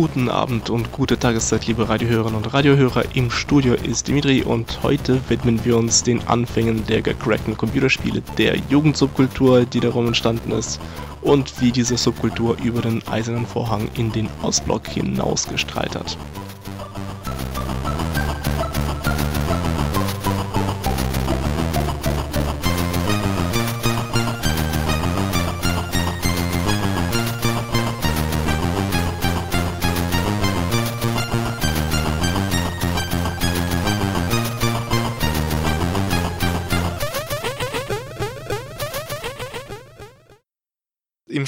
Guten 0.00 0.30
Abend 0.30 0.70
und 0.70 0.92
gute 0.92 1.18
Tageszeit, 1.18 1.66
liebe 1.66 1.90
Radiohörerinnen 1.90 2.36
und 2.36 2.54
Radiohörer. 2.54 3.04
Im 3.12 3.30
Studio 3.30 3.74
ist 3.74 4.08
Dimitri 4.08 4.42
und 4.42 4.82
heute 4.82 5.20
widmen 5.28 5.62
wir 5.62 5.76
uns 5.76 6.02
den 6.02 6.26
Anfängen 6.26 6.86
der 6.86 7.02
gecrackten 7.02 7.54
Computerspiele, 7.54 8.22
der 8.38 8.56
Jugendsubkultur, 8.70 9.66
die 9.66 9.80
darum 9.80 10.06
entstanden 10.06 10.52
ist 10.52 10.80
und 11.20 11.60
wie 11.60 11.70
diese 11.70 11.98
Subkultur 11.98 12.56
über 12.64 12.80
den 12.80 13.06
eisernen 13.08 13.44
Vorhang 13.44 13.90
in 13.94 14.10
den 14.10 14.30
Ostblock 14.40 14.88
hinausgestrahlt 14.88 15.94
hat. 15.94 16.16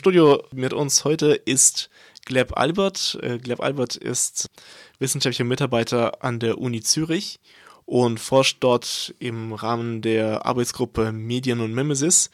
Studio 0.03 0.43
mit 0.51 0.73
uns 0.73 1.05
heute 1.05 1.29
ist 1.29 1.89
Gleb 2.25 2.59
Albert. 2.59 3.17
Äh, 3.23 3.39
Gleb 3.39 3.61
Albert 3.61 3.95
ist 3.95 4.51
wissenschaftlicher 4.99 5.45
Mitarbeiter 5.45 6.25
an 6.25 6.41
der 6.41 6.59
Uni 6.59 6.81
Zürich 6.81 7.39
und 7.87 8.19
forscht 8.19 8.57
dort 8.59 9.15
im 9.21 9.53
Rahmen 9.53 10.03
der 10.03 10.45
Arbeitsgruppe 10.45 11.13
Medien 11.13 11.61
und 11.61 11.73
Mimesis 11.73 12.33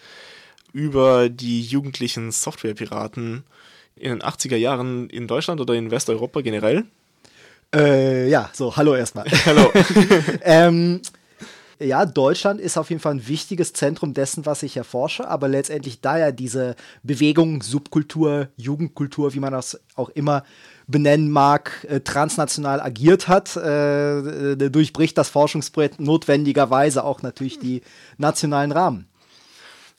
über 0.72 1.28
die 1.28 1.60
jugendlichen 1.60 2.30
Softwarepiraten 2.30 3.44
in 3.96 4.12
den 4.12 4.22
80er 4.22 4.56
Jahren 4.56 5.10
in 5.10 5.26
Deutschland 5.26 5.60
oder 5.60 5.74
in 5.74 5.90
Westeuropa 5.90 6.40
generell. 6.40 6.86
Äh, 7.74 8.30
ja, 8.30 8.48
so, 8.54 8.76
hallo 8.76 8.94
erstmal. 8.94 9.26
Hallo. 9.44 9.70
ähm, 10.40 11.02
ja, 11.80 12.06
Deutschland 12.06 12.60
ist 12.60 12.76
auf 12.76 12.90
jeden 12.90 13.00
Fall 13.00 13.14
ein 13.14 13.28
wichtiges 13.28 13.72
Zentrum 13.72 14.14
dessen, 14.14 14.46
was 14.46 14.62
ich 14.62 14.76
erforsche, 14.76 15.28
aber 15.28 15.48
letztendlich 15.48 16.00
da 16.00 16.18
ja 16.18 16.32
diese 16.32 16.74
Bewegung, 17.02 17.62
Subkultur, 17.62 18.48
Jugendkultur, 18.56 19.34
wie 19.34 19.40
man 19.40 19.52
das 19.52 19.80
auch 19.94 20.08
immer 20.10 20.44
benennen 20.86 21.30
mag, 21.30 21.86
äh, 21.88 22.00
transnational 22.00 22.80
agiert 22.80 23.28
hat, 23.28 23.56
äh, 23.56 24.56
durchbricht 24.56 25.16
das 25.16 25.28
Forschungsprojekt 25.28 26.00
notwendigerweise 26.00 27.04
auch 27.04 27.22
natürlich 27.22 27.58
die 27.58 27.82
nationalen 28.16 28.72
Rahmen. 28.72 29.06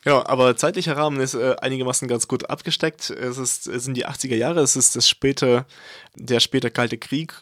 Ja, 0.06 0.26
aber 0.28 0.56
zeitlicher 0.56 0.96
Rahmen 0.96 1.20
ist 1.20 1.34
äh, 1.34 1.56
einigermaßen 1.62 2.08
ganz 2.08 2.28
gut 2.28 2.50
abgesteckt. 2.50 3.10
Es, 3.10 3.38
ist, 3.38 3.68
es 3.68 3.84
sind 3.84 3.96
die 3.96 4.08
80er 4.08 4.36
Jahre, 4.36 4.62
es 4.62 4.76
ist 4.76 4.96
das 4.96 5.08
späte, 5.08 5.66
der 6.16 6.40
späte 6.40 6.72
Kalte 6.72 6.98
Krieg 6.98 7.34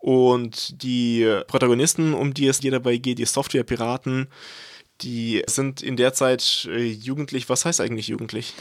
und 0.00 0.82
die 0.82 1.42
Protagonisten, 1.48 2.14
um 2.14 2.32
die 2.32 2.46
es 2.46 2.60
hier 2.60 2.70
dabei 2.70 2.96
geht, 2.96 3.18
die 3.18 3.24
Softwarepiraten, 3.24 4.28
die 5.00 5.42
sind 5.46 5.82
in 5.82 5.96
der 5.96 6.12
Zeit 6.12 6.68
äh, 6.70 6.84
jugendlich. 6.84 7.48
Was 7.48 7.64
heißt 7.64 7.80
eigentlich 7.80 8.08
jugendlich? 8.08 8.54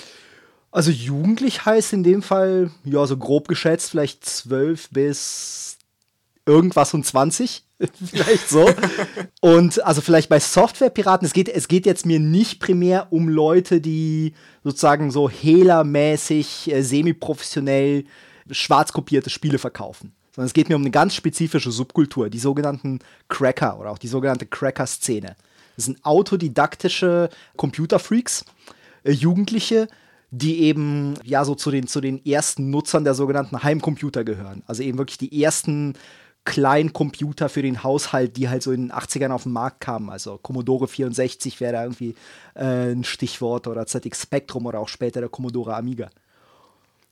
Also 0.71 0.91
jugendlich 0.91 1.65
heißt 1.65 1.93
in 1.93 2.03
dem 2.03 2.21
Fall, 2.21 2.71
ja, 2.83 3.05
so 3.05 3.17
grob 3.17 3.47
geschätzt, 3.47 3.91
vielleicht 3.91 4.25
12 4.25 4.89
bis 4.89 5.77
irgendwas 6.45 6.93
und 6.93 7.05
20. 7.05 7.63
vielleicht 8.11 8.49
so. 8.49 8.67
und 9.41 9.83
also 9.83 10.01
vielleicht 10.01 10.29
bei 10.29 10.39
Softwarepiraten, 10.39 11.25
es 11.25 11.33
geht, 11.33 11.49
es 11.49 11.67
geht 11.67 11.85
jetzt 11.85 12.05
mir 12.07 12.19
nicht 12.19 12.59
primär 12.59 13.11
um 13.11 13.29
Leute, 13.29 13.79
die 13.81 14.33
sozusagen 14.63 15.11
so 15.11 15.29
hehlermäßig, 15.29 16.71
äh, 16.71 16.81
semi-professionell 16.81 18.05
schwarz 18.49 18.93
kopierte 18.93 19.29
Spiele 19.29 19.59
verkaufen 19.59 20.16
sondern 20.37 20.45
es 20.45 20.53
geht 20.53 20.69
mir 20.69 20.75
um 20.75 20.83
eine 20.83 20.91
ganz 20.91 21.15
spezifische 21.15 21.71
Subkultur, 21.71 22.29
die 22.29 22.37
sogenannten 22.37 22.99
Cracker 23.27 23.79
oder 23.79 23.89
auch 23.89 23.97
die 23.97 24.07
sogenannte 24.07 24.45
Cracker-Szene. 24.45 25.35
Das 25.75 25.85
sind 25.85 26.05
autodidaktische 26.05 27.31
Computerfreaks, 27.55 28.45
äh, 29.03 29.11
Jugendliche, 29.13 29.87
die 30.29 30.61
eben 30.61 31.15
ja 31.23 31.43
so 31.43 31.55
zu 31.55 31.71
den, 31.71 31.87
zu 31.87 32.01
den 32.01 32.23
ersten 32.23 32.69
Nutzern 32.69 33.03
der 33.03 33.15
sogenannten 33.15 33.63
Heimcomputer 33.63 34.23
gehören. 34.23 34.61
Also 34.67 34.83
eben 34.83 34.99
wirklich 34.99 35.17
die 35.17 35.43
ersten 35.43 35.95
kleinen 36.45 36.93
Computer 36.93 37.49
für 37.49 37.63
den 37.63 37.83
Haushalt, 37.83 38.37
die 38.37 38.47
halt 38.47 38.61
so 38.61 38.71
in 38.71 38.89
den 38.89 38.91
80ern 38.91 39.31
auf 39.31 39.43
den 39.43 39.53
Markt 39.53 39.81
kamen. 39.81 40.11
Also 40.11 40.37
Commodore 40.37 40.87
64 40.87 41.59
wäre 41.59 41.73
da 41.73 41.83
irgendwie 41.83 42.13
äh, 42.53 42.91
ein 42.91 43.03
Stichwort 43.03 43.65
oder 43.65 43.87
ZX 43.87 44.21
Spectrum 44.21 44.67
oder 44.67 44.79
auch 44.79 44.87
später 44.87 45.19
der 45.19 45.29
Commodore 45.29 45.75
Amiga 45.75 46.09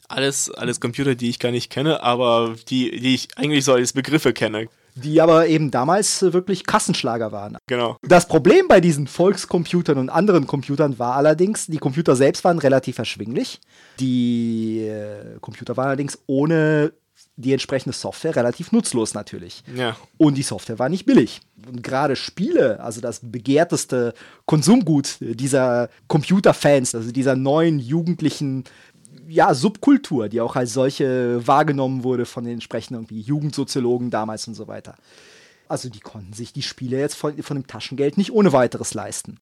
alles, 0.10 0.50
alles 0.52 0.80
Computer, 0.80 1.16
die 1.16 1.30
ich 1.30 1.40
gar 1.40 1.52
nicht 1.52 1.72
kenne, 1.72 2.04
aber 2.04 2.56
die, 2.70 2.92
die 3.00 3.16
ich 3.16 3.30
eigentlich 3.36 3.66
so 3.66 3.74
als 3.74 3.94
Begriffe 3.94 4.34
kenne. 4.34 4.68
Die 4.96 5.20
aber 5.20 5.48
eben 5.48 5.72
damals 5.72 6.22
wirklich 6.22 6.66
Kassenschlager 6.66 7.34
waren. 7.34 7.58
Genau. 7.68 7.98
Das 8.02 8.28
Problem 8.28 8.70
bei 8.70 8.80
diesen 8.80 9.08
Volkscomputern 9.08 9.98
und 9.98 10.10
anderen 10.10 10.48
Computern 10.48 10.98
war 11.00 11.16
allerdings, 11.16 11.66
die 11.68 11.80
Computer 11.80 12.16
selbst 12.16 12.46
waren 12.46 12.60
relativ 12.60 12.98
erschwinglich. 12.98 13.60
Die 14.00 14.88
äh, 14.88 15.38
Computer 15.42 15.76
waren 15.76 15.88
allerdings 15.88 16.18
ohne 16.28 16.94
die 17.38 17.52
entsprechende 17.52 17.96
Software 17.96 18.36
relativ 18.36 18.72
nutzlos 18.72 19.14
natürlich. 19.14 19.64
Ja. 19.76 19.98
Und 20.18 20.36
die 20.36 20.44
Software 20.44 20.80
war 20.80 20.88
nicht 20.88 21.06
billig. 21.06 21.42
Und 21.68 21.84
gerade 21.84 22.16
Spiele, 22.16 22.80
also 22.80 23.02
das 23.02 23.20
begehrteste 23.22 24.14
Konsumgut 24.46 25.18
dieser 25.20 25.90
Computerfans, 26.08 26.96
also 26.96 27.12
dieser 27.12 27.36
neuen 27.36 27.80
jugendlichen 27.80 28.64
ja, 29.28 29.54
Subkultur, 29.54 30.30
die 30.30 30.42
auch 30.42 30.56
als 30.56 30.74
solche 30.74 31.46
wahrgenommen 31.48 32.04
wurde 32.04 32.26
von 32.26 32.44
den 32.44 32.54
entsprechenden 32.54 33.02
irgendwie 33.02 33.22
Jugendsoziologen 33.22 34.10
damals 34.12 34.48
und 34.48 34.56
so 34.56 34.68
weiter. 34.68 34.96
Also 35.68 35.90
die 35.90 36.00
konnten 36.00 36.34
sich 36.34 36.54
die 36.54 36.62
Spiele 36.62 37.00
jetzt 37.00 37.16
von, 37.16 37.42
von 37.42 37.58
dem 37.58 37.68
Taschengeld 37.68 38.18
nicht 38.18 38.32
ohne 38.32 38.54
weiteres 38.54 38.94
leisten. 38.94 39.40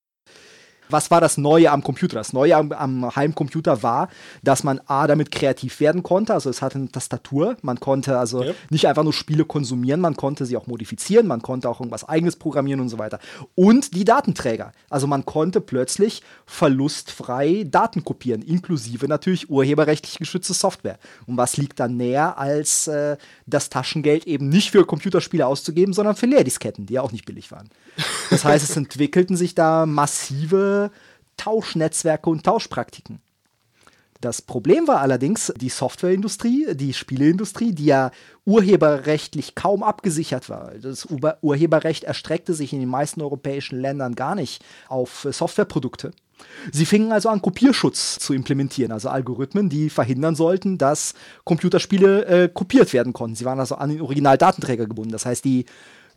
Was 0.89 1.11
war 1.11 1.21
das 1.21 1.37
Neue 1.37 1.71
am 1.71 1.83
Computer? 1.83 2.15
Das 2.15 2.33
Neue 2.33 2.55
am, 2.55 2.71
am, 2.71 3.15
Heimcomputer 3.15 3.83
war, 3.83 4.09
dass 4.43 4.63
man 4.63 4.81
A, 4.85 5.07
damit 5.07 5.31
kreativ 5.31 5.79
werden 5.79 6.03
konnte. 6.03 6.33
Also 6.33 6.49
es 6.49 6.61
hatte 6.61 6.77
eine 6.77 6.91
Tastatur. 6.91 7.57
Man 7.61 7.79
konnte 7.79 8.17
also 8.17 8.43
ja. 8.43 8.53
nicht 8.69 8.87
einfach 8.87 9.03
nur 9.03 9.13
Spiele 9.13 9.45
konsumieren, 9.45 10.01
man 10.01 10.15
konnte 10.15 10.45
sie 10.45 10.57
auch 10.57 10.67
modifizieren, 10.67 11.27
man 11.27 11.41
konnte 11.41 11.69
auch 11.69 11.79
irgendwas 11.79 12.07
eigenes 12.07 12.35
programmieren 12.35 12.79
und 12.81 12.89
so 12.89 12.99
weiter. 12.99 13.19
Und 13.55 13.95
die 13.95 14.05
Datenträger. 14.05 14.71
Also 14.89 15.07
man 15.07 15.25
konnte 15.25 15.61
plötzlich 15.61 16.21
verlustfrei 16.45 17.65
Daten 17.69 18.03
kopieren, 18.03 18.41
inklusive 18.41 19.07
natürlich 19.07 19.49
urheberrechtlich 19.49 20.17
geschützte 20.17 20.53
Software. 20.53 20.99
Und 21.25 21.37
was 21.37 21.57
liegt 21.57 21.79
dann 21.79 21.97
näher, 21.97 22.37
als 22.37 22.87
äh, 22.87 23.17
das 23.45 23.69
Taschengeld 23.69 24.27
eben 24.27 24.49
nicht 24.49 24.71
für 24.71 24.85
Computerspiele 24.85 25.45
auszugeben, 25.45 25.93
sondern 25.93 26.15
für 26.15 26.25
Leerdisketten, 26.25 26.85
die 26.85 26.93
ja 26.93 27.01
auch 27.01 27.11
nicht 27.11 27.25
billig 27.25 27.51
waren. 27.51 27.69
Das 28.29 28.43
heißt, 28.43 28.69
es 28.69 28.77
entwickelten 28.83 29.35
sich 29.35 29.55
da 29.55 29.85
massive 29.85 30.72
Tauschnetzwerke 31.37 32.29
und 32.29 32.43
Tauschpraktiken. 32.43 33.19
Das 34.23 34.41
Problem 34.41 34.87
war 34.87 35.01
allerdings 35.01 35.51
die 35.57 35.67
Softwareindustrie, 35.67 36.75
die 36.75 36.93
Spieleindustrie, 36.93 37.73
die 37.73 37.85
ja 37.85 38.11
urheberrechtlich 38.45 39.53
kaum 39.53 39.83
abgesichert 39.83 40.49
war. 40.49 40.71
Das 40.81 41.05
Urheberrecht 41.41 42.05
erstreckte 42.05 42.53
sich 42.53 42.71
in 42.71 42.79
den 42.79 42.87
meisten 42.87 43.21
europäischen 43.21 43.81
Ländern 43.81 44.15
gar 44.15 44.35
nicht 44.35 44.63
auf 44.87 45.27
Softwareprodukte. 45.29 46.13
Sie 46.71 46.85
fingen 46.85 47.11
also 47.11 47.27
an, 47.27 47.41
Kopierschutz 47.41 48.17
zu 48.17 48.33
implementieren, 48.33 48.93
also 48.93 49.09
Algorithmen, 49.09 49.69
die 49.69 49.89
verhindern 49.89 50.35
sollten, 50.35 50.77
dass 50.77 51.15
Computerspiele 51.43 52.25
äh, 52.25 52.49
kopiert 52.49 52.93
werden 52.93 53.11
konnten. 53.11 53.35
Sie 53.35 53.45
waren 53.45 53.59
also 53.59 53.75
an 53.75 53.89
den 53.89 54.01
Originaldatenträger 54.01 54.87
gebunden. 54.87 55.11
Das 55.11 55.25
heißt, 55.25 55.43
die 55.43 55.65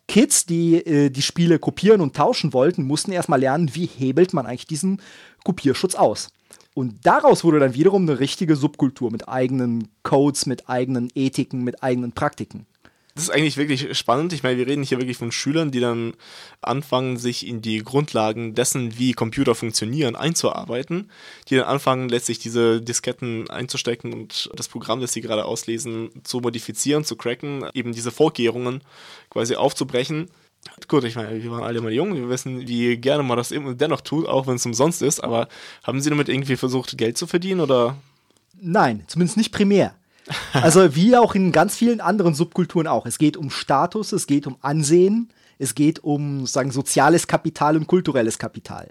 Kids, 0.09 0.47
die 0.47 0.77
äh, 0.77 1.11
die 1.11 1.23
Spiele 1.23 1.59
kopieren 1.59 2.01
und 2.01 2.15
tauschen 2.15 2.53
wollten, 2.53 2.85
mussten 2.85 3.13
erstmal 3.13 3.41
lernen, 3.41 3.75
wie 3.75 3.87
hebelt 3.87 4.33
man 4.33 4.47
eigentlich 4.47 4.67
diesen 4.67 5.01
Kopierschutz 5.45 5.95
aus. 5.95 6.29
Und 6.75 7.07
daraus 7.07 7.43
wurde 7.43 7.59
dann 7.59 7.75
wiederum 7.75 8.03
eine 8.03 8.21
richtige 8.21 8.55
Subkultur 8.55 9.11
mit 9.11 9.29
eigenen 9.29 9.89
Codes, 10.03 10.45
mit 10.45 10.69
eigenen 10.69 11.09
Ethiken, 11.15 11.65
mit 11.65 11.83
eigenen 11.83 12.13
Praktiken. 12.13 12.67
Das 13.17 13.25
ist 13.25 13.31
eigentlich 13.31 13.57
wirklich 13.57 13.97
spannend. 13.97 14.35
Ich 14.35 14.43
meine, 14.43 14.59
wir 14.59 14.67
reden 14.67 14.83
hier 14.83 14.99
wirklich 14.99 15.17
von 15.17 15.33
Schülern, 15.33 15.71
die 15.71 15.81
dann 15.81 16.13
anfangen, 16.61 17.17
sich 17.17 17.47
in 17.47 17.63
die 17.63 17.79
Grundlagen 17.79 18.55
dessen, 18.55 18.99
wie 18.99 19.15
Computer 19.15 19.55
funktionieren, 19.55 20.17
einzuarbeiten. 20.17 21.11
Die 21.49 21.57
dann 21.57 21.65
anfangen, 21.65 22.11
letztlich 22.11 22.41
diese 22.41 22.83
Disketten 22.83 23.49
einzustecken 23.49 24.13
und 24.13 24.51
das 24.55 24.69
Programm, 24.69 25.01
das 25.01 25.15
sie 25.15 25.23
gerade 25.23 25.47
auslesen, 25.47 26.11
zu 26.25 26.41
modifizieren, 26.41 27.05
zu 27.05 27.17
cracken, 27.17 27.65
eben 27.73 27.95
diese 27.95 28.11
Vorkehrungen 28.11 28.83
quasi 29.31 29.57
aufzubrechen. 29.57 30.29
Gut, 30.87 31.05
ich 31.05 31.17
meine, 31.17 31.43
wir 31.43 31.51
waren 31.51 31.65
alle 31.65 31.81
mal 31.81 31.95
jung, 31.95 32.15
wir 32.15 32.29
wissen, 32.29 32.69
wie 32.69 32.99
gerne 32.99 33.23
man 33.23 33.39
das 33.39 33.51
eben 33.51 33.79
dennoch 33.79 34.03
tut, 34.03 34.27
auch 34.27 34.47
wenn 34.47 34.57
es 34.57 34.67
umsonst 34.67 35.01
ist, 35.01 35.21
aber 35.21 35.49
haben 35.85 36.03
Sie 36.03 36.11
damit 36.11 36.29
irgendwie 36.29 36.57
versucht, 36.57 36.99
Geld 36.99 37.17
zu 37.17 37.27
verdienen 37.27 37.63
oder? 37.63 37.97
Nein, 38.61 39.05
zumindest 39.07 39.39
nicht 39.39 39.53
primär. 39.53 39.95
Also 40.53 40.97
wie 40.97 41.17
auch 41.17 41.35
in 41.35 41.53
ganz 41.53 41.77
vielen 41.77 42.01
anderen 42.01 42.35
Subkulturen 42.35 42.87
auch. 42.87 43.07
Es 43.07 43.19
geht 43.19 43.37
um 43.37 43.51
Status, 43.51 44.13
es 44.13 44.27
geht 44.27 44.47
um 44.47 44.57
Ansehen, 44.61 45.29
es 45.59 45.75
geht 45.75 46.03
um 46.03 46.47
sagen 46.47 46.71
soziales 46.71 47.27
Kapital 47.27 47.77
und 47.77 47.87
kulturelles 47.87 48.39
Kapital. 48.39 48.91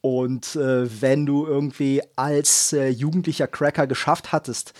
Und 0.00 0.56
äh, 0.56 1.00
wenn 1.00 1.26
du 1.26 1.46
irgendwie 1.46 2.02
als 2.16 2.72
äh, 2.72 2.88
jugendlicher 2.88 3.46
Cracker 3.46 3.86
geschafft 3.86 4.32
hattest, 4.32 4.74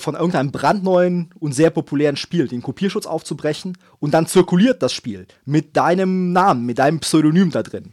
von 0.00 0.14
irgendeinem 0.14 0.50
brandneuen 0.50 1.30
und 1.38 1.52
sehr 1.52 1.70
populären 1.70 2.16
Spiel 2.16 2.48
den 2.48 2.62
Kopierschutz 2.62 3.06
aufzubrechen 3.06 3.76
und 3.98 4.14
dann 4.14 4.26
zirkuliert 4.26 4.82
das 4.82 4.92
Spiel 4.92 5.26
mit 5.44 5.76
deinem 5.76 6.32
Namen, 6.32 6.66
mit 6.66 6.78
deinem 6.78 7.00
Pseudonym 7.00 7.50
da 7.50 7.62
drin, 7.62 7.92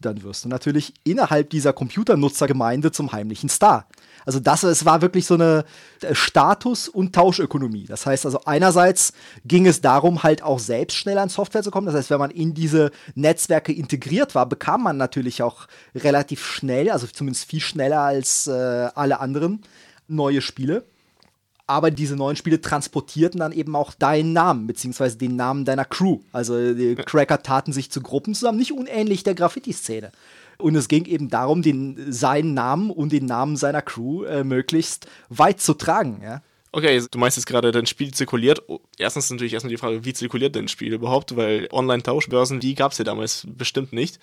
dann 0.00 0.22
wirst 0.22 0.44
du 0.44 0.48
natürlich 0.48 0.94
innerhalb 1.04 1.50
dieser 1.50 1.72
Computernutzergemeinde 1.72 2.92
zum 2.92 3.12
heimlichen 3.12 3.48
Star. 3.48 3.88
Also 4.26 4.40
das, 4.40 4.62
es 4.62 4.84
war 4.84 5.02
wirklich 5.02 5.26
so 5.26 5.34
eine 5.34 5.64
äh, 6.02 6.14
Status- 6.14 6.88
und 6.88 7.14
Tauschökonomie. 7.14 7.86
Das 7.86 8.06
heißt 8.06 8.26
also 8.26 8.40
einerseits 8.44 9.12
ging 9.44 9.66
es 9.66 9.80
darum, 9.80 10.22
halt 10.22 10.42
auch 10.42 10.58
selbst 10.58 10.96
schnell 10.96 11.18
an 11.18 11.28
Software 11.28 11.62
zu 11.62 11.70
kommen. 11.70 11.86
Das 11.86 11.94
heißt, 11.94 12.10
wenn 12.10 12.18
man 12.18 12.30
in 12.30 12.54
diese 12.54 12.90
Netzwerke 13.14 13.72
integriert 13.72 14.34
war, 14.34 14.46
bekam 14.46 14.82
man 14.82 14.96
natürlich 14.96 15.42
auch 15.42 15.66
relativ 15.94 16.44
schnell, 16.44 16.90
also 16.90 17.06
zumindest 17.06 17.46
viel 17.46 17.60
schneller 17.60 18.00
als 18.00 18.46
äh, 18.46 18.50
alle 18.94 19.20
anderen, 19.20 19.62
neue 20.08 20.40
Spiele 20.40 20.84
aber 21.68 21.90
diese 21.90 22.16
neuen 22.16 22.34
Spiele 22.34 22.62
transportierten 22.62 23.40
dann 23.40 23.52
eben 23.52 23.76
auch 23.76 23.92
deinen 23.92 24.32
Namen, 24.32 24.66
beziehungsweise 24.66 25.18
den 25.18 25.36
Namen 25.36 25.66
deiner 25.66 25.84
Crew. 25.84 26.20
Also 26.32 26.72
die 26.72 26.94
Cracker 26.94 27.42
taten 27.42 27.74
sich 27.74 27.90
zu 27.90 28.00
Gruppen 28.00 28.34
zusammen, 28.34 28.58
nicht 28.58 28.72
unähnlich 28.72 29.22
der 29.22 29.34
Graffiti-Szene. 29.34 30.10
Und 30.58 30.74
es 30.74 30.88
ging 30.88 31.04
eben 31.04 31.30
darum, 31.30 31.62
den, 31.62 32.12
seinen 32.12 32.52
Namen 32.52 32.90
und 32.90 33.12
den 33.12 33.26
Namen 33.26 33.56
seiner 33.56 33.80
Crew 33.80 34.24
äh, 34.24 34.42
möglichst 34.42 35.06
weit 35.28 35.60
zu 35.60 35.74
tragen. 35.74 36.20
Ja? 36.22 36.42
Okay, 36.72 37.00
du 37.10 37.18
meinst 37.18 37.36
jetzt 37.36 37.46
gerade, 37.46 37.70
dein 37.70 37.86
Spiel 37.86 38.12
zirkuliert. 38.12 38.62
Oh, 38.68 38.80
erstens 38.98 39.30
natürlich 39.30 39.54
erstmal 39.54 39.70
die 39.70 39.78
Frage, 39.78 40.04
wie 40.04 40.12
zirkuliert 40.12 40.56
dein 40.56 40.68
Spiel 40.68 40.92
überhaupt? 40.92 41.36
Weil 41.36 41.68
Online-Tauschbörsen, 41.72 42.60
die 42.60 42.74
gab 42.74 42.92
es 42.92 42.98
ja 42.98 43.04
damals 43.04 43.46
bestimmt 43.48 43.92
nicht. 43.92 44.18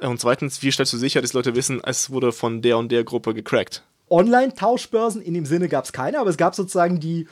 Und 0.00 0.20
zweitens, 0.20 0.62
wie 0.62 0.72
stellst 0.72 0.92
du 0.92 0.96
sicher, 0.96 1.20
dass 1.20 1.34
Leute 1.34 1.54
wissen, 1.54 1.82
es 1.84 2.10
wurde 2.10 2.32
von 2.32 2.62
der 2.62 2.78
und 2.78 2.90
der 2.90 3.04
Gruppe 3.04 3.34
gecrackt? 3.34 3.82
Online-Tauschbörsen 4.10 5.22
in 5.22 5.34
dem 5.34 5.46
Sinne 5.46 5.68
gab 5.68 5.84
es 5.84 5.92
keine, 5.92 6.18
aber 6.18 6.30
es 6.30 6.36
gab 6.36 6.54
sozusagen 6.54 7.00
die 7.00 7.26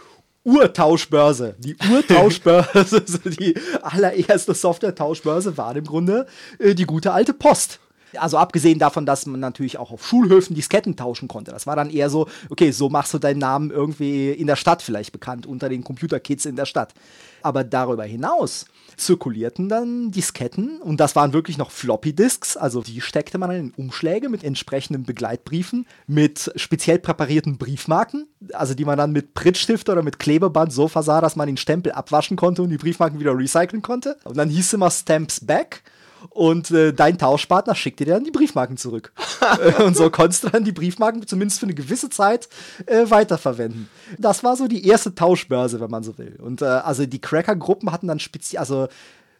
Urtauschbörse. 0.44 1.54
Die 1.58 1.76
Urtauschbörse, 1.90 3.00
die 3.24 3.54
allererste 3.82 4.54
Software-Tauschbörse 4.54 5.56
war 5.56 5.74
im 5.76 5.84
Grunde 5.84 6.26
äh, 6.58 6.74
die 6.74 6.84
gute 6.84 7.12
alte 7.12 7.32
Post. 7.32 7.78
Also 8.16 8.38
abgesehen 8.38 8.78
davon, 8.78 9.06
dass 9.06 9.26
man 9.26 9.40
natürlich 9.40 9.78
auch 9.78 9.90
auf 9.90 10.06
Schulhöfen 10.06 10.54
Disketten 10.54 10.96
tauschen 10.96 11.28
konnte. 11.28 11.50
Das 11.50 11.66
war 11.66 11.76
dann 11.76 11.90
eher 11.90 12.10
so, 12.10 12.28
okay, 12.50 12.70
so 12.70 12.88
machst 12.88 13.14
du 13.14 13.18
deinen 13.18 13.38
Namen 13.38 13.70
irgendwie 13.70 14.30
in 14.30 14.46
der 14.46 14.56
Stadt 14.56 14.82
vielleicht 14.82 15.12
bekannt, 15.12 15.46
unter 15.46 15.68
den 15.68 15.84
Computerkids 15.84 16.44
in 16.44 16.56
der 16.56 16.66
Stadt. 16.66 16.94
Aber 17.42 17.64
darüber 17.64 18.04
hinaus 18.04 18.66
zirkulierten 18.96 19.68
dann 19.68 20.10
Disketten 20.10 20.80
und 20.80 21.00
das 21.00 21.16
waren 21.16 21.32
wirklich 21.32 21.58
noch 21.58 21.70
Floppy-Disks, 21.70 22.56
also 22.56 22.82
die 22.82 23.00
steckte 23.00 23.38
man 23.38 23.50
in 23.50 23.70
Umschläge 23.72 24.28
mit 24.28 24.44
entsprechenden 24.44 25.04
Begleitbriefen, 25.04 25.86
mit 26.06 26.52
speziell 26.56 26.98
präparierten 26.98 27.58
Briefmarken, 27.58 28.28
also 28.52 28.74
die 28.74 28.84
man 28.84 28.98
dann 28.98 29.12
mit 29.12 29.34
Prittstift 29.34 29.88
oder 29.88 30.02
mit 30.02 30.18
Klebeband 30.18 30.72
so 30.72 30.88
versah, 30.88 31.20
dass 31.20 31.36
man 31.36 31.46
den 31.46 31.56
Stempel 31.56 31.92
abwaschen 31.92 32.36
konnte 32.36 32.62
und 32.62 32.70
die 32.70 32.78
Briefmarken 32.78 33.18
wieder 33.18 33.36
recyceln 33.36 33.82
konnte. 33.82 34.18
Und 34.24 34.36
dann 34.36 34.50
hieß 34.50 34.66
es 34.66 34.72
immer 34.74 34.90
Stamps 34.90 35.40
Back 35.40 35.82
und 36.30 36.70
äh, 36.70 36.92
dein 36.92 37.18
Tauschpartner 37.18 37.74
schickt 37.74 38.00
dir 38.00 38.06
dann 38.06 38.24
die 38.24 38.30
Briefmarken 38.30 38.76
zurück. 38.76 39.12
und 39.84 39.96
so 39.96 40.10
konntest 40.10 40.44
du 40.44 40.48
dann 40.48 40.64
die 40.64 40.72
Briefmarken 40.72 41.26
zumindest 41.26 41.60
für 41.60 41.66
eine 41.66 41.74
gewisse 41.74 42.10
Zeit 42.10 42.48
äh, 42.86 43.10
weiterverwenden. 43.10 43.88
Das 44.18 44.44
war 44.44 44.56
so 44.56 44.68
die 44.68 44.86
erste 44.86 45.14
Tauschbörse, 45.14 45.80
wenn 45.80 45.90
man 45.90 46.02
so 46.02 46.18
will. 46.18 46.38
Und 46.42 46.62
äh, 46.62 46.66
also 46.66 47.06
die 47.06 47.20
Cracker-Gruppen 47.20 47.92
hatten 47.92 48.08
dann 48.08 48.18
speziell, 48.18 48.60
also 48.60 48.88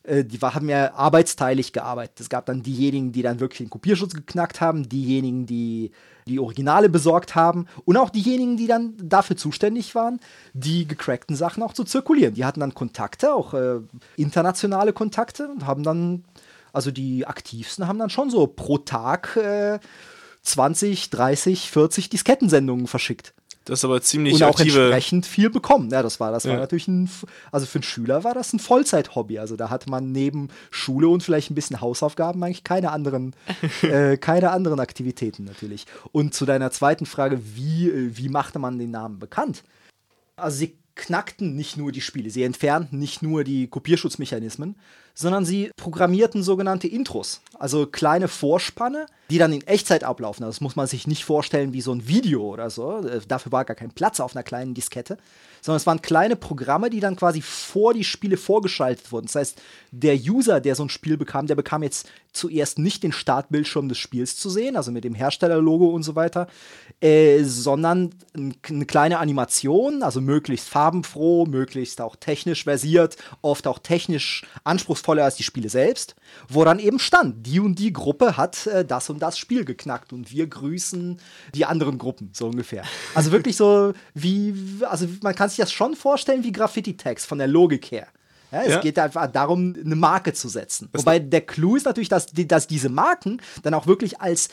äh, 0.02 0.24
die 0.24 0.38
haben 0.38 0.68
ja 0.68 0.94
arbeitsteilig 0.94 1.72
gearbeitet. 1.72 2.20
Es 2.20 2.28
gab 2.28 2.46
dann 2.46 2.62
diejenigen, 2.62 3.12
die 3.12 3.22
dann 3.22 3.40
wirklich 3.40 3.58
den 3.58 3.70
Kopierschutz 3.70 4.14
geknackt 4.14 4.60
haben, 4.60 4.88
diejenigen, 4.88 5.46
die 5.46 5.92
die 6.26 6.38
Originale 6.38 6.88
besorgt 6.88 7.34
haben 7.34 7.66
und 7.84 7.96
auch 7.96 8.10
diejenigen, 8.10 8.56
die 8.56 8.66
dann 8.66 8.94
dafür 9.02 9.36
zuständig 9.36 9.94
waren, 9.94 10.20
die 10.52 10.86
gecrackten 10.86 11.36
Sachen 11.36 11.62
auch 11.62 11.72
zu 11.72 11.84
zirkulieren. 11.84 12.34
Die 12.34 12.44
hatten 12.44 12.60
dann 12.60 12.74
Kontakte, 12.74 13.34
auch 13.34 13.54
äh, 13.54 13.80
internationale 14.16 14.92
Kontakte 14.92 15.48
und 15.48 15.66
haben 15.66 15.82
dann 15.82 16.24
also 16.72 16.90
die 16.90 17.26
aktivsten 17.26 17.86
haben 17.86 17.98
dann 17.98 18.10
schon 18.10 18.30
so 18.30 18.46
pro 18.46 18.78
Tag 18.78 19.36
äh, 19.36 19.78
20, 20.42 21.10
30, 21.10 21.70
40 21.70 22.10
Diskettensendungen 22.10 22.86
verschickt. 22.86 23.34
Das 23.64 23.78
ist 23.78 23.84
aber 23.84 24.02
ziemlich 24.02 24.34
und 24.34 24.42
auch 24.42 24.58
aktive 24.58 24.80
entsprechend 24.86 25.24
viel 25.24 25.48
bekommen. 25.48 25.88
Ja, 25.90 26.02
das 26.02 26.18
war, 26.18 26.32
das 26.32 26.42
Ja. 26.42 26.50
war 26.50 26.58
natürlich 26.58 26.88
ein, 26.88 27.08
also 27.52 27.64
für 27.66 27.76
einen 27.76 27.84
Schüler 27.84 28.24
war 28.24 28.34
das 28.34 28.52
ein 28.52 28.58
Vollzeit-Hobby. 28.58 29.38
Also 29.38 29.54
da 29.54 29.70
hatte 29.70 29.88
man 29.88 30.10
neben 30.10 30.48
Schule 30.72 31.06
und 31.06 31.22
vielleicht 31.22 31.50
ein 31.52 31.54
bisschen 31.54 31.80
Hausaufgaben 31.80 32.42
eigentlich 32.42 32.64
keine 32.64 32.90
anderen, 32.90 33.36
äh, 33.82 34.16
keine 34.16 34.50
anderen 34.50 34.80
Aktivitäten 34.80 35.44
natürlich. 35.44 35.86
Und 36.10 36.34
zu 36.34 36.44
deiner 36.44 36.72
zweiten 36.72 37.06
Frage, 37.06 37.38
wie, 37.54 37.88
äh, 37.88 38.16
wie 38.16 38.28
machte 38.28 38.58
man 38.58 38.80
den 38.80 38.90
Namen 38.90 39.20
bekannt? 39.20 39.62
Also 40.34 40.56
sie 40.56 40.76
knackten 40.94 41.54
nicht 41.56 41.76
nur 41.76 41.92
die 41.92 42.00
Spiele, 42.00 42.30
sie 42.30 42.42
entfernten 42.42 42.98
nicht 42.98 43.22
nur 43.22 43.44
die 43.44 43.66
Kopierschutzmechanismen, 43.68 44.76
sondern 45.14 45.44
sie 45.44 45.70
programmierten 45.76 46.42
sogenannte 46.42 46.88
Intros, 46.88 47.42
also 47.58 47.86
kleine 47.86 48.28
Vorspanne, 48.28 49.06
die 49.30 49.38
dann 49.38 49.52
in 49.52 49.66
Echtzeit 49.66 50.04
ablaufen. 50.04 50.44
Also 50.44 50.56
Das 50.56 50.60
muss 50.60 50.76
man 50.76 50.86
sich 50.86 51.06
nicht 51.06 51.24
vorstellen 51.24 51.72
wie 51.72 51.80
so 51.80 51.92
ein 51.92 52.08
Video 52.08 52.42
oder 52.42 52.70
so. 52.70 52.98
Äh, 52.98 53.20
Dafür 53.26 53.52
war 53.52 53.64
gar 53.64 53.76
kein 53.76 53.90
Platz 53.90 54.20
auf 54.20 54.34
einer 54.34 54.42
kleinen 54.42 54.74
Diskette, 54.74 55.18
sondern 55.60 55.78
es 55.78 55.86
waren 55.86 56.02
kleine 56.02 56.36
Programme, 56.36 56.90
die 56.90 57.00
dann 57.00 57.16
quasi 57.16 57.40
vor 57.40 57.94
die 57.94 58.04
Spiele 58.04 58.36
vorgeschaltet 58.36 59.12
wurden. 59.12 59.26
Das 59.26 59.36
heißt, 59.36 59.62
der 59.90 60.16
User, 60.16 60.60
der 60.60 60.74
so 60.74 60.84
ein 60.84 60.88
Spiel 60.88 61.16
bekam, 61.16 61.46
der 61.46 61.54
bekam 61.54 61.82
jetzt 61.82 62.08
zuerst 62.32 62.78
nicht 62.78 63.02
den 63.02 63.12
Startbildschirm 63.12 63.88
des 63.88 63.98
Spiels 63.98 64.36
zu 64.36 64.48
sehen, 64.50 64.76
also 64.76 64.90
mit 64.90 65.04
dem 65.04 65.14
Herstellerlogo 65.14 65.88
und 65.88 66.02
so 66.02 66.14
weiter, 66.14 66.48
äh, 67.00 67.42
sondern 67.44 68.14
eine 68.34 68.86
kleine 68.86 69.18
Animation, 69.18 70.02
also 70.02 70.20
möglichst 70.20 70.68
farbenfroh, 70.82 71.46
möglichst 71.46 72.00
auch 72.00 72.16
technisch 72.16 72.64
versiert, 72.64 73.16
oft 73.40 73.68
auch 73.68 73.78
technisch 73.78 74.44
anspruchsvoller 74.64 75.22
als 75.24 75.36
die 75.36 75.44
Spiele 75.44 75.68
selbst, 75.68 76.16
wo 76.48 76.64
dann 76.64 76.80
eben 76.80 76.98
stand, 76.98 77.46
die 77.46 77.60
und 77.60 77.78
die 77.78 77.92
Gruppe 77.92 78.36
hat 78.36 78.66
äh, 78.66 78.84
das 78.84 79.08
und 79.08 79.20
das 79.20 79.38
Spiel 79.38 79.64
geknackt 79.64 80.12
und 80.12 80.32
wir 80.32 80.48
grüßen 80.48 81.20
die 81.54 81.66
anderen 81.66 81.98
Gruppen, 81.98 82.30
so 82.32 82.46
ungefähr. 82.46 82.82
Also 83.14 83.30
wirklich 83.30 83.56
so 83.56 83.92
wie, 84.14 84.54
also 84.88 85.06
man 85.22 85.36
kann 85.36 85.48
sich 85.50 85.58
das 85.58 85.70
schon 85.70 85.94
vorstellen 85.94 86.42
wie 86.42 86.50
Graffiti-Tags 86.50 87.24
von 87.26 87.38
der 87.38 87.46
Logik 87.46 87.92
her. 87.92 88.08
Ja, 88.50 88.62
es 88.62 88.68
Ja. 88.72 88.80
geht 88.80 88.98
einfach 88.98 89.28
darum, 89.28 89.74
eine 89.82 89.94
Marke 89.96 90.32
zu 90.32 90.48
setzen. 90.48 90.88
Wobei 90.92 91.20
der 91.20 91.42
Clou 91.42 91.76
ist 91.76 91.86
natürlich, 91.86 92.08
dass, 92.10 92.26
dass 92.26 92.66
diese 92.66 92.88
Marken 92.88 93.40
dann 93.62 93.72
auch 93.72 93.86
wirklich 93.86 94.20
als, 94.20 94.48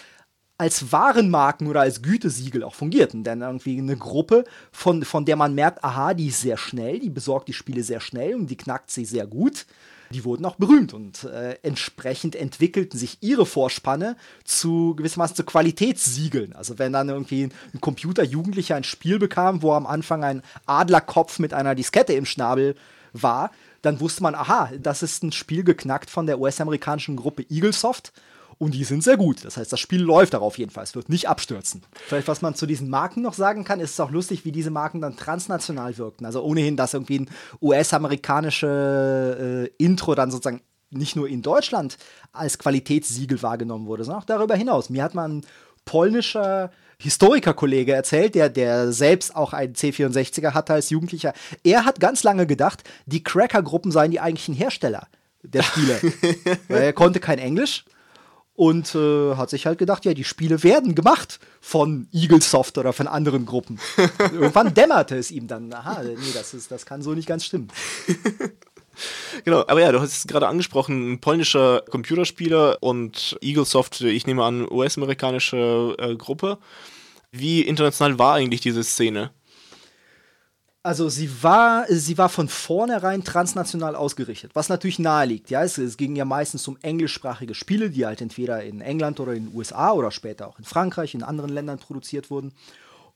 als 0.59 0.91
Warenmarken 0.91 1.67
oder 1.67 1.81
als 1.81 2.01
Gütesiegel 2.01 2.63
auch 2.63 2.75
fungierten. 2.75 3.23
Denn 3.23 3.41
irgendwie 3.41 3.77
eine 3.77 3.95
Gruppe, 3.95 4.43
von, 4.71 5.03
von 5.03 5.25
der 5.25 5.37
man 5.37 5.55
merkt, 5.55 5.83
aha, 5.83 6.13
die 6.13 6.27
ist 6.27 6.41
sehr 6.41 6.57
schnell, 6.57 6.99
die 6.99 7.09
besorgt 7.09 7.47
die 7.47 7.53
Spiele 7.53 7.81
sehr 7.81 8.01
schnell 8.01 8.35
und 8.35 8.47
die 8.47 8.57
knackt 8.57 8.91
sie 8.91 9.05
sehr 9.05 9.25
gut. 9.25 9.65
Die 10.11 10.25
wurden 10.25 10.45
auch 10.45 10.55
berühmt 10.55 10.93
und 10.93 11.23
äh, 11.25 11.57
entsprechend 11.61 12.35
entwickelten 12.35 12.99
sich 12.99 13.19
ihre 13.21 13.45
Vorspanne 13.45 14.17
zu 14.43 14.95
gewissermaßen 14.95 15.35
zu 15.35 15.43
Qualitätssiegeln. 15.43 16.53
Also 16.53 16.77
wenn 16.77 16.91
dann 16.91 17.09
irgendwie 17.09 17.43
ein 17.43 17.81
Computer-Jugendlicher 17.81 18.75
ein 18.75 18.83
Spiel 18.83 19.19
bekam, 19.19 19.61
wo 19.61 19.73
am 19.73 19.85
Anfang 19.85 20.23
ein 20.23 20.41
Adlerkopf 20.65 21.39
mit 21.39 21.53
einer 21.53 21.75
Diskette 21.75 22.13
im 22.13 22.25
Schnabel 22.25 22.75
war, 23.13 23.51
dann 23.81 23.99
wusste 24.01 24.23
man, 24.23 24.35
aha, 24.35 24.71
das 24.77 25.03
ist 25.03 25.23
ein 25.23 25.31
Spiel 25.31 25.63
geknackt 25.63 26.09
von 26.09 26.25
der 26.25 26.39
US-amerikanischen 26.39 27.15
Gruppe 27.15 27.45
Eaglesoft 27.49 28.11
und 28.59 28.73
die 28.73 28.83
sind 28.83 29.03
sehr 29.03 29.17
gut. 29.17 29.45
Das 29.45 29.57
heißt, 29.57 29.71
das 29.71 29.79
Spiel 29.79 30.01
läuft 30.01 30.33
darauf 30.33 30.57
jeden 30.57 30.69
Fall. 30.69 30.83
Es 30.83 30.93
wird 30.93 31.07
nicht 31.07 31.29
abstürzen. 31.29 31.81
Vielleicht, 32.07 32.27
was 32.27 32.41
man 32.41 32.55
zu 32.55 32.65
diesen 32.65 32.89
Marken 32.89 33.21
noch 33.21 33.33
sagen 33.33 33.63
kann, 33.63 33.79
ist 33.79 33.91
es 33.91 33.99
auch 34.01 34.11
lustig, 34.11 34.43
wie 34.43 34.51
diese 34.51 34.69
Marken 34.69 34.99
dann 34.99 35.15
transnational 35.15 35.97
wirkten. 35.97 36.25
Also 36.25 36.43
ohnehin, 36.43 36.75
dass 36.75 36.93
irgendwie 36.93 37.19
ein 37.19 37.29
US-amerikanische 37.61 39.69
äh, 39.79 39.83
Intro 39.83 40.13
dann 40.13 40.29
sozusagen 40.29 40.61
nicht 40.91 41.15
nur 41.15 41.29
in 41.29 41.41
Deutschland 41.41 41.97
als 42.33 42.57
Qualitätssiegel 42.57 43.41
wahrgenommen 43.41 43.87
wurde, 43.87 44.03
sondern 44.03 44.21
auch 44.21 44.27
darüber 44.27 44.55
hinaus. 44.55 44.89
Mir 44.89 45.03
hat 45.03 45.15
mal 45.15 45.29
ein 45.29 45.45
polnischer 45.85 46.69
Historikerkollege 47.01 47.93
erzählt, 47.93 48.35
der, 48.35 48.49
der 48.49 48.91
selbst 48.91 49.37
auch 49.37 49.53
einen 49.53 49.73
C64er 49.73 50.53
hatte 50.53 50.73
als 50.73 50.89
Jugendlicher. 50.89 51.31
Er 51.63 51.85
hat 51.85 52.01
ganz 52.01 52.23
lange 52.23 52.45
gedacht, 52.45 52.83
die 53.05 53.23
Cracker-Gruppen 53.23 53.93
seien 53.93 54.11
die 54.11 54.19
eigentlichen 54.19 54.53
Hersteller 54.53 55.07
der 55.43 55.63
Spiele. 55.63 56.01
Weil 56.67 56.83
er 56.83 56.93
konnte 56.93 57.21
kein 57.21 57.39
Englisch 57.39 57.85
und 58.59 58.93
äh, 58.93 59.35
hat 59.37 59.49
sich 59.49 59.65
halt 59.65 59.77
gedacht, 59.77 60.03
ja, 60.03 60.13
die 60.13 60.25
Spiele 60.25 60.63
werden 60.63 60.93
gemacht 60.93 61.39
von 61.61 62.09
Eaglesoft 62.11 62.77
oder 62.77 62.91
von 62.91 63.07
anderen 63.07 63.45
Gruppen. 63.45 63.79
Irgendwann 64.33 64.73
dämmerte 64.73 65.15
es 65.15 65.31
ihm 65.31 65.47
dann, 65.47 65.71
aha, 65.71 66.01
nee, 66.03 66.17
das, 66.33 66.53
ist, 66.53 66.69
das 66.69 66.85
kann 66.85 67.01
so 67.01 67.13
nicht 67.13 67.27
ganz 67.27 67.45
stimmen. 67.45 67.69
Genau, 69.45 69.61
aber 69.61 69.79
ja, 69.79 69.93
du 69.93 70.01
hast 70.01 70.17
es 70.17 70.27
gerade 70.27 70.49
angesprochen, 70.49 71.13
ein 71.13 71.21
polnischer 71.21 71.83
Computerspieler 71.89 72.79
und 72.81 73.37
Eaglesoft, 73.39 74.01
ich 74.01 74.27
nehme 74.27 74.43
an, 74.43 74.69
US-amerikanische 74.69 75.95
äh, 75.97 76.15
Gruppe. 76.17 76.57
Wie 77.31 77.61
international 77.61 78.19
war 78.19 78.33
eigentlich 78.33 78.59
diese 78.59 78.83
Szene? 78.83 79.31
Also 80.81 81.09
sie 81.09 81.43
war, 81.43 81.85
sie 81.89 82.17
war 82.17 82.29
von 82.29 82.47
vornherein 82.47 83.25
transnational 83.25 83.95
ausgerichtet, 83.95 84.51
was 84.53 84.69
natürlich 84.69 84.97
nahe 84.97 85.25
liegt. 85.25 85.49
Ja, 85.49 85.61
es, 85.61 85.77
es, 85.77 85.97
ging 85.97 86.15
ja 86.15 86.23
meistens 86.23 86.65
um 86.69 86.77
englischsprachige 86.81 87.53
Spiele, 87.53 87.89
die 87.89 88.05
halt 88.05 88.21
entweder 88.21 88.63
in 88.63 88.79
England 88.79 89.19
oder 89.19 89.33
in 89.33 89.47
den 89.47 89.55
USA 89.55 89.91
oder 89.91 90.09
später 90.11 90.47
auch 90.47 90.57
in 90.57 90.63
Frankreich, 90.63 91.13
in 91.13 91.23
anderen 91.23 91.49
Ländern 91.49 91.79
produziert 91.79 92.31
wurden. 92.31 92.53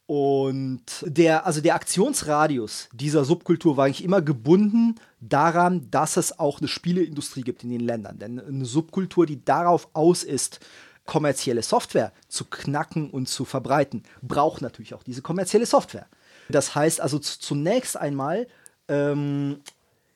Und 0.06 0.84
der, 1.04 1.46
also 1.46 1.62
der 1.62 1.76
Aktionsradius 1.76 2.90
dieser 2.92 3.24
Subkultur 3.24 3.78
war 3.78 3.86
eigentlich 3.86 4.04
immer 4.04 4.22
gebunden 4.22 4.96
daran, 5.22 5.90
dass 5.90 6.18
es 6.18 6.38
auch 6.38 6.60
eine 6.60 6.68
Spieleindustrie 6.68 7.44
gibt 7.44 7.64
in 7.64 7.70
den 7.70 7.80
Ländern. 7.80 8.20
Denn 8.20 8.42
eine 8.42 8.66
Subkultur, 8.66 9.26
die 9.26 9.46
darauf 9.46 9.88
aus 9.94 10.26
ist, 10.26 10.60
kommerzielle 11.06 11.64
Software 11.64 12.12
zu 12.28 12.44
knacken 12.44 13.10
und 13.10 13.30
zu 13.30 13.46
verbreiten, 13.46 14.04
braucht 14.22 14.62
natürlich 14.62 14.94
auch 14.94 15.04
diese 15.04 15.22
kommerzielle 15.22 15.66
Software. 15.66 16.08
Das 16.50 16.76
heißt 16.76 17.02
also 17.02 17.20
zunächst 17.20 17.98
einmal 17.98 18.48
ähm, 18.88 19.58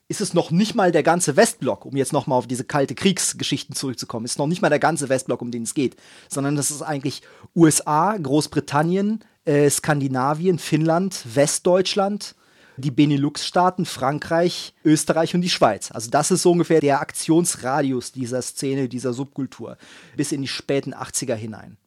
ist 0.10 0.22
es 0.22 0.34
noch 0.34 0.52
nicht 0.52 0.74
mal 0.74 0.92
der 0.92 1.04
ganze 1.04 1.36
Westblock, 1.36 1.86
um 1.86 1.98
jetzt 1.98 2.14
noch 2.14 2.28
mal 2.28 2.36
auf 2.36 2.48
diese 2.48 2.64
kalte 2.64 2.96
Kriegsgeschichten 2.96 3.76
zurückzukommen, 3.76 4.26
ist 4.26 4.40
noch 4.40 4.48
nicht 4.48 4.62
mal 4.62 4.70
der 4.70 4.80
ganze 4.80 5.10
Westblock, 5.10 5.42
um 5.42 5.52
den 5.52 5.64
es 5.64 5.74
geht, 5.74 5.98
sondern 6.30 6.56
das 6.56 6.72
ist 6.72 6.82
eigentlich 6.82 7.24
USA, 7.56 8.16
Großbritannien, 8.16 9.24
äh, 9.46 9.70
Skandinavien, 9.70 10.60
Finnland, 10.60 11.24
Westdeutschland, 11.36 12.36
die 12.78 12.92
Benelux-Staaten, 12.92 13.86
Frankreich, 13.86 14.74
Österreich 14.86 15.36
und 15.36 15.42
die 15.42 15.50
Schweiz. 15.50 15.92
Also 15.92 16.10
das 16.10 16.32
ist 16.32 16.44
so 16.44 16.52
ungefähr 16.52 16.80
der 16.80 17.02
Aktionsradius 17.02 18.12
dieser 18.12 18.42
Szene, 18.42 18.88
dieser 18.88 19.14
Subkultur, 19.14 19.78
bis 20.16 20.32
in 20.32 20.42
die 20.42 20.48
späten 20.48 20.94
80er 20.94 21.36
hinein. 21.36 21.78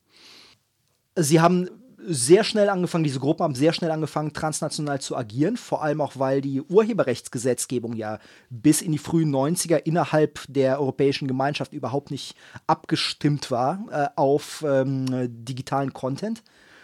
Sie 1.17 1.41
haben 1.41 1.69
sehr 2.07 2.45
schnell 2.45 2.69
angefangen, 2.69 3.05
diese 3.05 3.21
Gruppen 3.21 3.45
haben 3.45 3.55
sehr 3.55 3.73
schnell 3.73 3.91
angefangen, 3.91 4.33
transnational 4.33 5.01
zu 5.01 5.17
agieren, 5.17 5.57
vor 5.57 5.83
allem 5.83 6.01
auch, 6.01 6.19
weil 6.19 6.41
die 6.41 6.63
Urheberrechtsgesetzgebung 6.63 7.95
ja 7.95 8.19
bis 8.49 8.83
in 8.83 8.93
die 8.93 8.99
frühen 8.99 9.35
90er 9.35 9.77
innerhalb 9.77 10.41
der 10.49 10.81
Europäischen 10.81 11.29
Gemeinschaft 11.29 11.73
überhaupt 11.73 12.11
nicht 12.11 12.35
abgestimmt 12.67 13.51
war 13.51 13.85
äh, 13.91 14.09
auf 14.17 14.65
ähm, 14.67 15.07
digitalen 15.45 15.93
Content. 15.93 16.43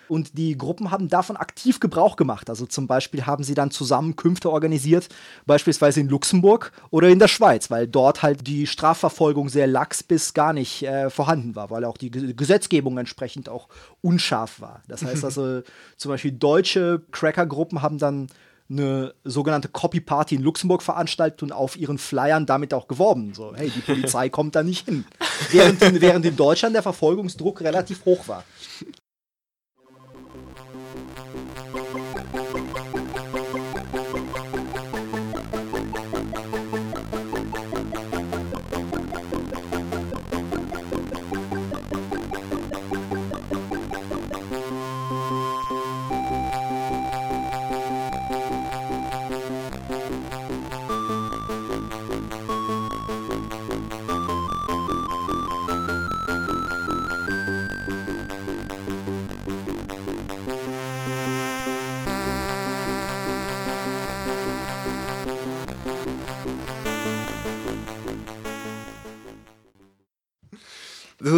Und 0.09 0.39
die 0.39 0.57
Gruppen 0.57 0.91
haben 0.91 1.09
davon 1.09 1.37
aktiv 1.37 1.81
Gebrauch 1.81 2.17
gemacht. 2.17 2.49
Also 2.51 2.67
zum 2.67 2.87
Beispiel 2.87 3.27
haben 3.27 3.45
sie 3.45 3.55
dann 3.55 3.71
Zusammenkünfte 3.71 4.51
organisiert, 4.51 5.09
beispielsweise 5.47 6.01
in 6.01 6.09
Luxemburg 6.09 6.73
oder 6.91 7.09
in 7.09 7.19
der 7.19 7.29
Schweiz, 7.29 7.71
weil 7.71 7.87
dort 7.87 8.23
halt 8.23 8.47
die 8.47 8.67
Strafverfolgung 8.67 9.49
sehr 9.49 9.67
lax 9.67 10.03
bis 10.03 10.35
gar 10.35 10.53
nicht 10.53 10.83
äh, 10.83 11.11
vorhanden 11.11 11.57
war, 11.57 11.71
weil 11.71 11.85
auch 11.85 11.97
die 11.97 12.11
Gesetzgebung 12.11 12.99
entsprechend 12.99 13.49
auch 13.49 13.69
unscharf 14.01 14.61
war. 14.61 14.83
Das 14.89 15.05
heißt 15.05 15.25
also, 15.25 15.63
zum 15.97 16.11
Beispiel 16.11 16.33
deutsche 16.33 17.03
Cracker-Gruppen 17.11 17.83
haben 17.83 17.99
dann 17.99 18.29
eine 18.69 19.15
sogenannte 19.25 19.69
Copy 19.69 20.01
Party 20.01 20.35
in 20.35 20.43
Luxemburg 20.43 20.83
veranstaltet 20.83 21.43
und 21.43 21.53
auf 21.53 21.77
ihren 21.77 21.99
Flyern 21.99 22.47
damit 22.47 22.75
auch 22.75 22.89
geworben. 22.89 23.33
So, 23.35 23.55
hey, 23.55 23.71
die 23.71 23.81
Polizei 23.81 24.29
kommt 24.31 24.57
da 24.57 24.63
nicht 24.63 24.87
hin. 24.87 25.05
Während 25.51 25.83
in, 25.83 26.01
während 26.01 26.25
in 26.25 26.37
Deutschland 26.37 26.75
der 26.75 26.83
Verfolgungsdruck 26.83 27.61
relativ 27.61 28.05
hoch 28.05 28.27
war. 28.27 28.45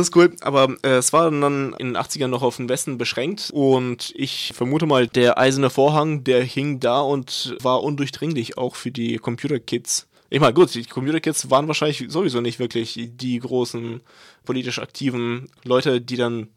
Ist 0.00 0.16
cool, 0.16 0.34
aber 0.40 0.76
äh, 0.82 0.96
es 0.96 1.12
war 1.12 1.30
dann 1.30 1.74
in 1.78 1.94
den 1.94 1.96
80ern 1.96 2.28
noch 2.28 2.42
auf 2.42 2.56
den 2.56 2.68
Westen 2.68 2.98
beschränkt 2.98 3.50
und 3.52 4.12
ich 4.14 4.52
vermute 4.54 4.86
mal, 4.86 5.06
der 5.06 5.38
eiserne 5.38 5.70
Vorhang, 5.70 6.24
der 6.24 6.42
hing 6.42 6.80
da 6.80 7.00
und 7.00 7.56
war 7.62 7.82
undurchdringlich, 7.82 8.58
auch 8.58 8.76
für 8.76 8.90
die 8.90 9.16
Computerkids. 9.18 10.06
Ich 10.30 10.40
meine, 10.40 10.54
gut, 10.54 10.74
die 10.74 10.84
Computerkids 10.84 11.50
waren 11.50 11.68
wahrscheinlich 11.68 12.04
sowieso 12.08 12.40
nicht 12.40 12.58
wirklich 12.58 13.10
die 13.12 13.38
großen 13.38 14.00
politisch 14.44 14.78
aktiven 14.78 15.48
Leute, 15.64 16.00
die 16.00 16.16
dann 16.16 16.48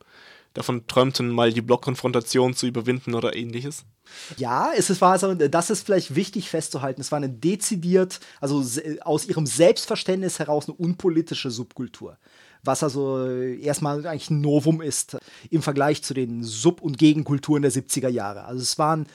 davon 0.54 0.86
träumten, 0.88 1.30
mal 1.30 1.54
die 1.54 1.62
Blockkonfrontation 1.62 2.54
zu 2.54 2.68
überwinden 2.68 3.14
oder 3.16 3.36
ähnliches. 3.36 3.86
Ja, 4.36 4.72
es 4.76 5.00
war 5.00 5.14
also, 5.14 5.34
das 5.34 5.70
ist 5.70 5.86
vielleicht 5.86 6.16
wichtig 6.16 6.50
festzuhalten. 6.50 7.00
Es 7.00 7.12
war 7.14 7.18
eine 7.18 7.30
dezidiert, 7.30 8.20
also 8.42 8.64
aus 9.02 9.26
ihrem 9.26 9.46
Selbstverständnis 9.46 10.40
heraus 10.40 10.68
eine 10.68 10.76
unpolitische 10.76 11.50
Subkultur 11.50 12.18
was 12.64 12.84
also 12.84 13.28
erstmal 13.28 14.06
eigentlich 14.06 14.30
ein 14.30 14.42
Novum 14.42 14.82
ist 14.82 15.18
im 15.50 15.62
Vergleich 15.62 16.04
zu 16.04 16.14
den 16.14 16.44
Sub- 16.44 16.82
und 16.82 16.98
Gegenkulturen 16.98 17.62
der 17.62 17.72
70er 17.72 18.10
Jahre. 18.10 18.46
Also 18.46 18.62
es 18.62 18.78
waren 18.78 19.08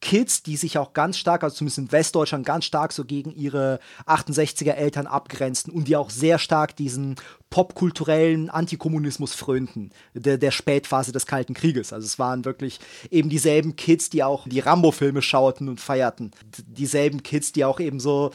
Kids, 0.00 0.42
die 0.42 0.56
sich 0.56 0.78
auch 0.78 0.94
ganz 0.94 1.18
stark, 1.18 1.44
also 1.44 1.56
zumindest 1.56 1.78
in 1.78 1.92
Westdeutschland, 1.92 2.46
ganz 2.46 2.64
stark 2.64 2.92
so 2.92 3.04
gegen 3.04 3.32
ihre 3.32 3.80
68er 4.06 4.72
Eltern 4.72 5.06
abgrenzten 5.06 5.72
und 5.72 5.88
die 5.88 5.96
auch 5.96 6.10
sehr 6.10 6.38
stark 6.38 6.74
diesen 6.74 7.16
popkulturellen 7.50 8.48
Antikommunismus 8.48 9.34
frönten, 9.34 9.90
der, 10.14 10.38
der 10.38 10.52
Spätphase 10.52 11.12
des 11.12 11.26
Kalten 11.26 11.52
Krieges. 11.52 11.92
Also 11.92 12.06
es 12.06 12.18
waren 12.18 12.44
wirklich 12.44 12.80
eben 13.10 13.28
dieselben 13.28 13.76
Kids, 13.76 14.08
die 14.08 14.24
auch 14.24 14.48
die 14.48 14.60
Rambo-Filme 14.60 15.20
schauten 15.20 15.68
und 15.68 15.80
feierten. 15.80 16.30
Dieselben 16.66 17.22
Kids, 17.22 17.52
die 17.52 17.64
auch 17.64 17.80
eben 17.80 18.00
so 18.00 18.30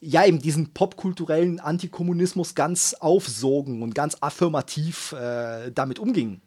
ja, 0.00 0.24
eben 0.24 0.40
diesen 0.40 0.72
popkulturellen 0.72 1.60
Antikommunismus 1.60 2.54
ganz 2.54 2.94
aufsogen 2.94 3.82
und 3.82 3.94
ganz 3.94 4.16
affirmativ 4.20 5.12
äh, 5.12 5.70
damit 5.72 5.98
umgingen. 5.98 6.42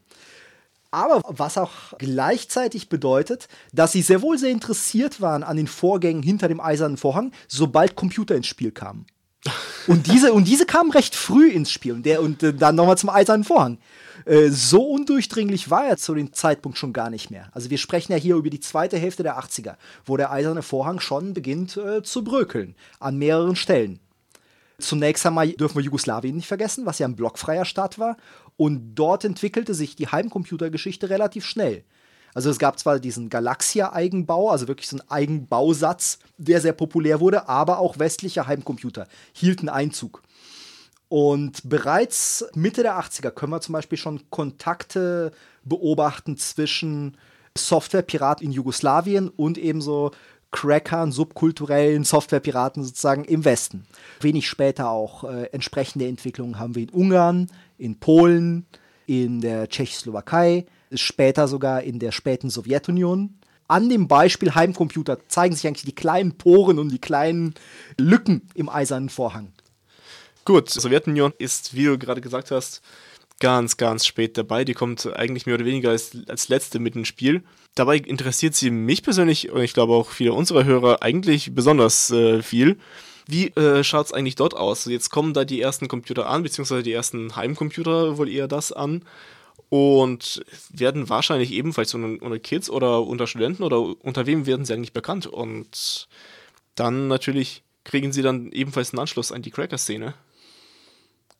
Aber 0.91 1.22
was 1.27 1.58
auch 1.58 1.98
gleichzeitig 2.00 2.89
bedeutet, 2.89 3.48
dass 3.72 3.91
sie 3.91 4.01
sehr 4.01 4.22
wohl 4.22 4.38
sehr 4.38 4.50
interessiert 4.50 5.22
waren 5.22 5.44
an 5.44 5.58
den 5.58 5.68
Vorgängen 5.68 6.24
hinter 6.24 6.48
dem 6.48 6.60
eisernen 6.60 6.98
Vorhang, 6.98 7.32
sobald 7.48 7.96
Computer 7.96 8.36
ins 8.36 8.48
Spiel 8.48 8.72
kamen. 8.72 9.06
Und 9.88 10.08
diese, 10.08 10.34
und 10.34 10.48
diese 10.48 10.65
kamen 10.65 10.91
recht 10.91 11.15
früh 11.15 11.50
ins 11.50 11.72
Spiel 11.72 11.94
und, 11.94 12.06
der, 12.06 12.22
und 12.22 12.44
äh, 12.44 12.53
dann 12.53 12.75
nochmal 12.75 12.98
zum 12.98 13.10
eisernen 13.10 13.44
Vorhang. 13.44 13.77
Äh, 14.25 14.50
so 14.50 14.84
undurchdringlich 14.84 15.70
war 15.70 15.86
er 15.86 15.98
zu 15.98 16.13
dem 16.13 16.34
Zeitpunkt 16.34 16.77
schon 16.77 16.94
gar 16.94 17.10
nicht 17.10 17.32
mehr. 17.32 17.50
Also 17.51 17.70
wir 17.70 17.77
sprechen 17.77 18.12
ja 18.12 18.18
hier 18.18 18.36
über 18.36 18.50
die 18.50 18.60
zweite 18.60 18.98
Hälfte 18.98 19.24
der 19.24 19.39
80er, 19.39 19.75
wo 20.06 20.18
der 20.18 20.32
eiserne 20.32 20.62
Vorhang 20.62 21.00
schon 21.00 21.34
beginnt 21.34 21.77
äh, 21.77 22.03
zu 22.03 22.24
brökeln, 22.24 22.75
an 23.00 23.18
mehreren 23.18 23.56
Stellen. 23.56 24.00
Zunächst 24.77 25.25
einmal 25.25 25.50
dürfen 25.50 25.75
wir 25.75 25.84
Jugoslawien 25.84 26.36
nicht 26.36 26.48
vergessen, 26.48 26.86
was 26.86 27.00
ja 27.00 27.08
ein 27.08 27.15
blockfreier 27.15 27.65
Staat 27.65 28.00
war. 28.00 28.18
Und 28.56 28.96
dort 28.96 29.25
entwickelte 29.25 29.74
sich 29.74 29.96
die 29.96 30.08
Heimcomputergeschichte 30.08 31.10
relativ 31.10 31.46
schnell. 31.46 31.84
Also 32.33 32.50
es 32.50 32.59
gab 32.59 32.79
zwar 32.79 33.00
diesen 33.00 33.29
Galaxia-Eigenbau, 33.29 34.50
also 34.50 34.67
wirklich 34.67 34.88
so 34.88 34.98
ein 34.98 35.09
Eigenbausatz, 35.09 36.19
der 36.38 36.62
sehr 36.62 36.74
populär 36.74 37.19
wurde, 37.19 37.50
aber 37.50 37.79
auch 37.79 38.00
westliche 38.00 38.48
Heimcomputer 38.48 39.07
hielten 39.33 39.69
Einzug. 39.69 40.21
Und 41.09 41.67
bereits 41.67 42.45
Mitte 42.53 42.83
der 42.83 43.00
80er 43.00 43.31
können 43.31 43.51
wir 43.51 43.62
zum 43.62 43.74
Beispiel 43.74 43.98
schon 43.98 44.29
Kontakte 44.29 45.31
beobachten 45.63 46.38
zwischen 46.38 47.17
Softwarepiraten 47.57 48.45
in 48.45 48.51
Jugoslawien 48.51 49.29
und 49.29 49.57
ebenso 49.57 50.12
Crackern, 50.51 51.12
subkulturellen 51.12 52.03
Softwarepiraten 52.03 52.83
sozusagen 52.83 53.24
im 53.25 53.45
Westen. 53.45 53.86
Wenig 54.19 54.48
später 54.48 54.89
auch 54.89 55.24
äh, 55.24 55.45
entsprechende 55.51 56.07
Entwicklungen 56.07 56.57
haben 56.59 56.75
wir 56.75 56.83
in 56.83 56.89
Ungarn, 56.89 57.48
in 57.77 58.00
Polen, 58.00 58.65
in 59.05 59.41
der 59.41 59.69
Tschechoslowakei, 59.69 60.65
später 60.93 61.48
sogar 61.48 61.84
in 61.84 62.00
der 62.00 62.12
späten 62.12 62.50
Sowjetunion. 62.50 63.36
An 63.67 63.89
dem 63.89 64.08
Beispiel 64.08 64.55
Heimcomputer 64.55 65.19
zeigen 65.27 65.55
sich 65.55 65.67
eigentlich 65.67 65.86
die 65.86 65.96
kleinen 65.96 66.38
Poren 66.38 66.79
und 66.79 66.89
die 66.89 67.00
kleinen 67.00 67.53
Lücken 67.98 68.50
im 68.55 68.67
eisernen 68.67 69.10
Vorhang. 69.10 69.53
Gut, 70.43 70.69
Sowjetunion 70.69 71.34
ist, 71.38 71.75
wie 71.75 71.86
du 71.86 72.00
gerade 72.00 72.22
gesagt 72.22 72.50
hast, 72.50 72.81
ganz, 73.39 73.77
ganz 73.77 74.05
spät 74.05 74.38
dabei. 74.38 74.65
Die 74.65 74.74
kommt 74.74 75.05
eigentlich 75.15 75.46
mehr 75.46 75.55
oder 75.55 75.65
weniger 75.65 75.91
als, 75.91 76.17
als 76.27 76.50
letzte 76.50 76.79
mit 76.79 76.96
ins 76.96 77.08
Spiel. 77.08 77.43
Dabei 77.75 77.98
interessiert 77.98 78.55
sie 78.55 78.72
mich 78.72 79.03
persönlich 79.03 79.51
und 79.51 79.62
ich 79.62 79.74
glaube 79.74 79.93
auch 79.93 80.10
viele 80.10 80.34
unserer 80.34 80.63
Hörer 80.65 81.03
eigentlich 81.03 81.53
besonders 81.53 82.10
äh, 82.10 82.41
viel. 82.41 82.77
Wie 83.27 83.50
äh, 83.50 83.84
schaut 83.84 84.08
es 84.08 84.13
eigentlich 84.13 84.36
dort 84.36 84.55
aus? 84.55 84.86
Jetzt 84.86 85.12
kommen 85.12 85.34
da 85.34 85.46
die 85.46 85.62
ersten 85.62 85.88
Computer 85.88 86.27
an, 86.27 86.41
beziehungsweise 86.41 86.81
die 86.81 86.93
ersten 86.93 87.36
Heimcomputer 87.36 88.17
wohl 88.17 88.27
eher 88.27 88.48
das 88.48 88.72
an 88.72 89.03
und 89.70 90.44
werden 90.70 91.10
wahrscheinlich 91.10 91.52
ebenfalls 91.52 91.94
unter, 91.94 92.40
Kids 92.40 92.70
oder 92.70 93.06
unter 93.06 93.28
Studenten 93.28 93.64
oder 93.64 93.80
unter 94.04 94.26
wem 94.26 94.46
werden 94.46 94.66
sie 94.66 94.74
eigentlich 94.74 94.94
bekannt? 94.94 95.28
Und 95.28 96.08
dann 96.76 97.08
natürlich 97.08 97.64
kriegen 97.84 98.12
sie 98.12 98.22
dann 98.22 98.52
ebenfalls 98.52 98.94
einen 98.94 99.00
Anschluss 99.00 99.32
an 99.32 99.42
die 99.42 99.52
Cracker-Szene 99.52 100.14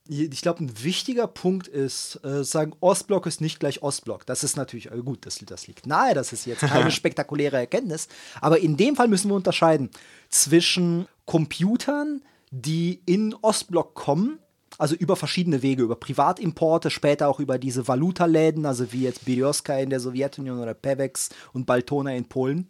ich 0.10 0.42
glaube, 0.42 0.64
ein 0.64 0.84
wichtiger 0.84 1.28
Punkt 1.28 1.68
ist, 1.68 2.20
äh, 2.24 2.44
sagen, 2.44 2.74
Ostblock 2.80 3.28
ist 3.28 3.42
nicht 3.42 3.60
gleich 3.60 3.84
Ostblock. 3.84 4.26
Das 4.26 4.44
ist 4.44 4.58
natürlich, 4.58 4.92
äh, 4.92 4.98
gut, 4.98 5.26
das, 5.28 5.38
das 5.46 5.68
liegt 5.68 5.86
nahe, 5.86 6.16
das 6.16 6.34
ist 6.34 6.48
jetzt 6.48 6.62
keine 6.62 6.90
spektakuläre 6.92 7.58
Erkenntnis. 7.58 8.08
Aber 8.42 8.60
in 8.60 8.76
dem 8.76 8.96
Fall 8.96 9.08
müssen 9.08 9.30
wir 9.30 9.36
unterscheiden 9.36 9.92
zwischen 10.30 11.08
Computern, 11.26 12.24
die 12.50 13.02
in 13.06 13.36
Ostblock 13.36 13.94
kommen, 13.94 14.40
also 14.80 14.96
über 14.96 15.16
verschiedene 15.16 15.62
Wege, 15.62 15.84
über 15.84 15.98
Privatimporte, 15.98 16.90
später 16.90 17.28
auch 17.28 17.40
über 17.40 17.60
diese 17.60 17.88
Valutaläden, 17.88 18.66
also 18.66 18.92
wie 18.92 19.04
jetzt 19.04 19.26
Berioska 19.26 19.78
in 19.78 19.90
der 19.90 20.00
Sowjetunion 20.00 20.58
oder 20.58 20.74
Pevex 20.74 21.30
und 21.54 21.66
Baltona 21.66 22.16
in 22.16 22.26
Polen. 22.26 22.70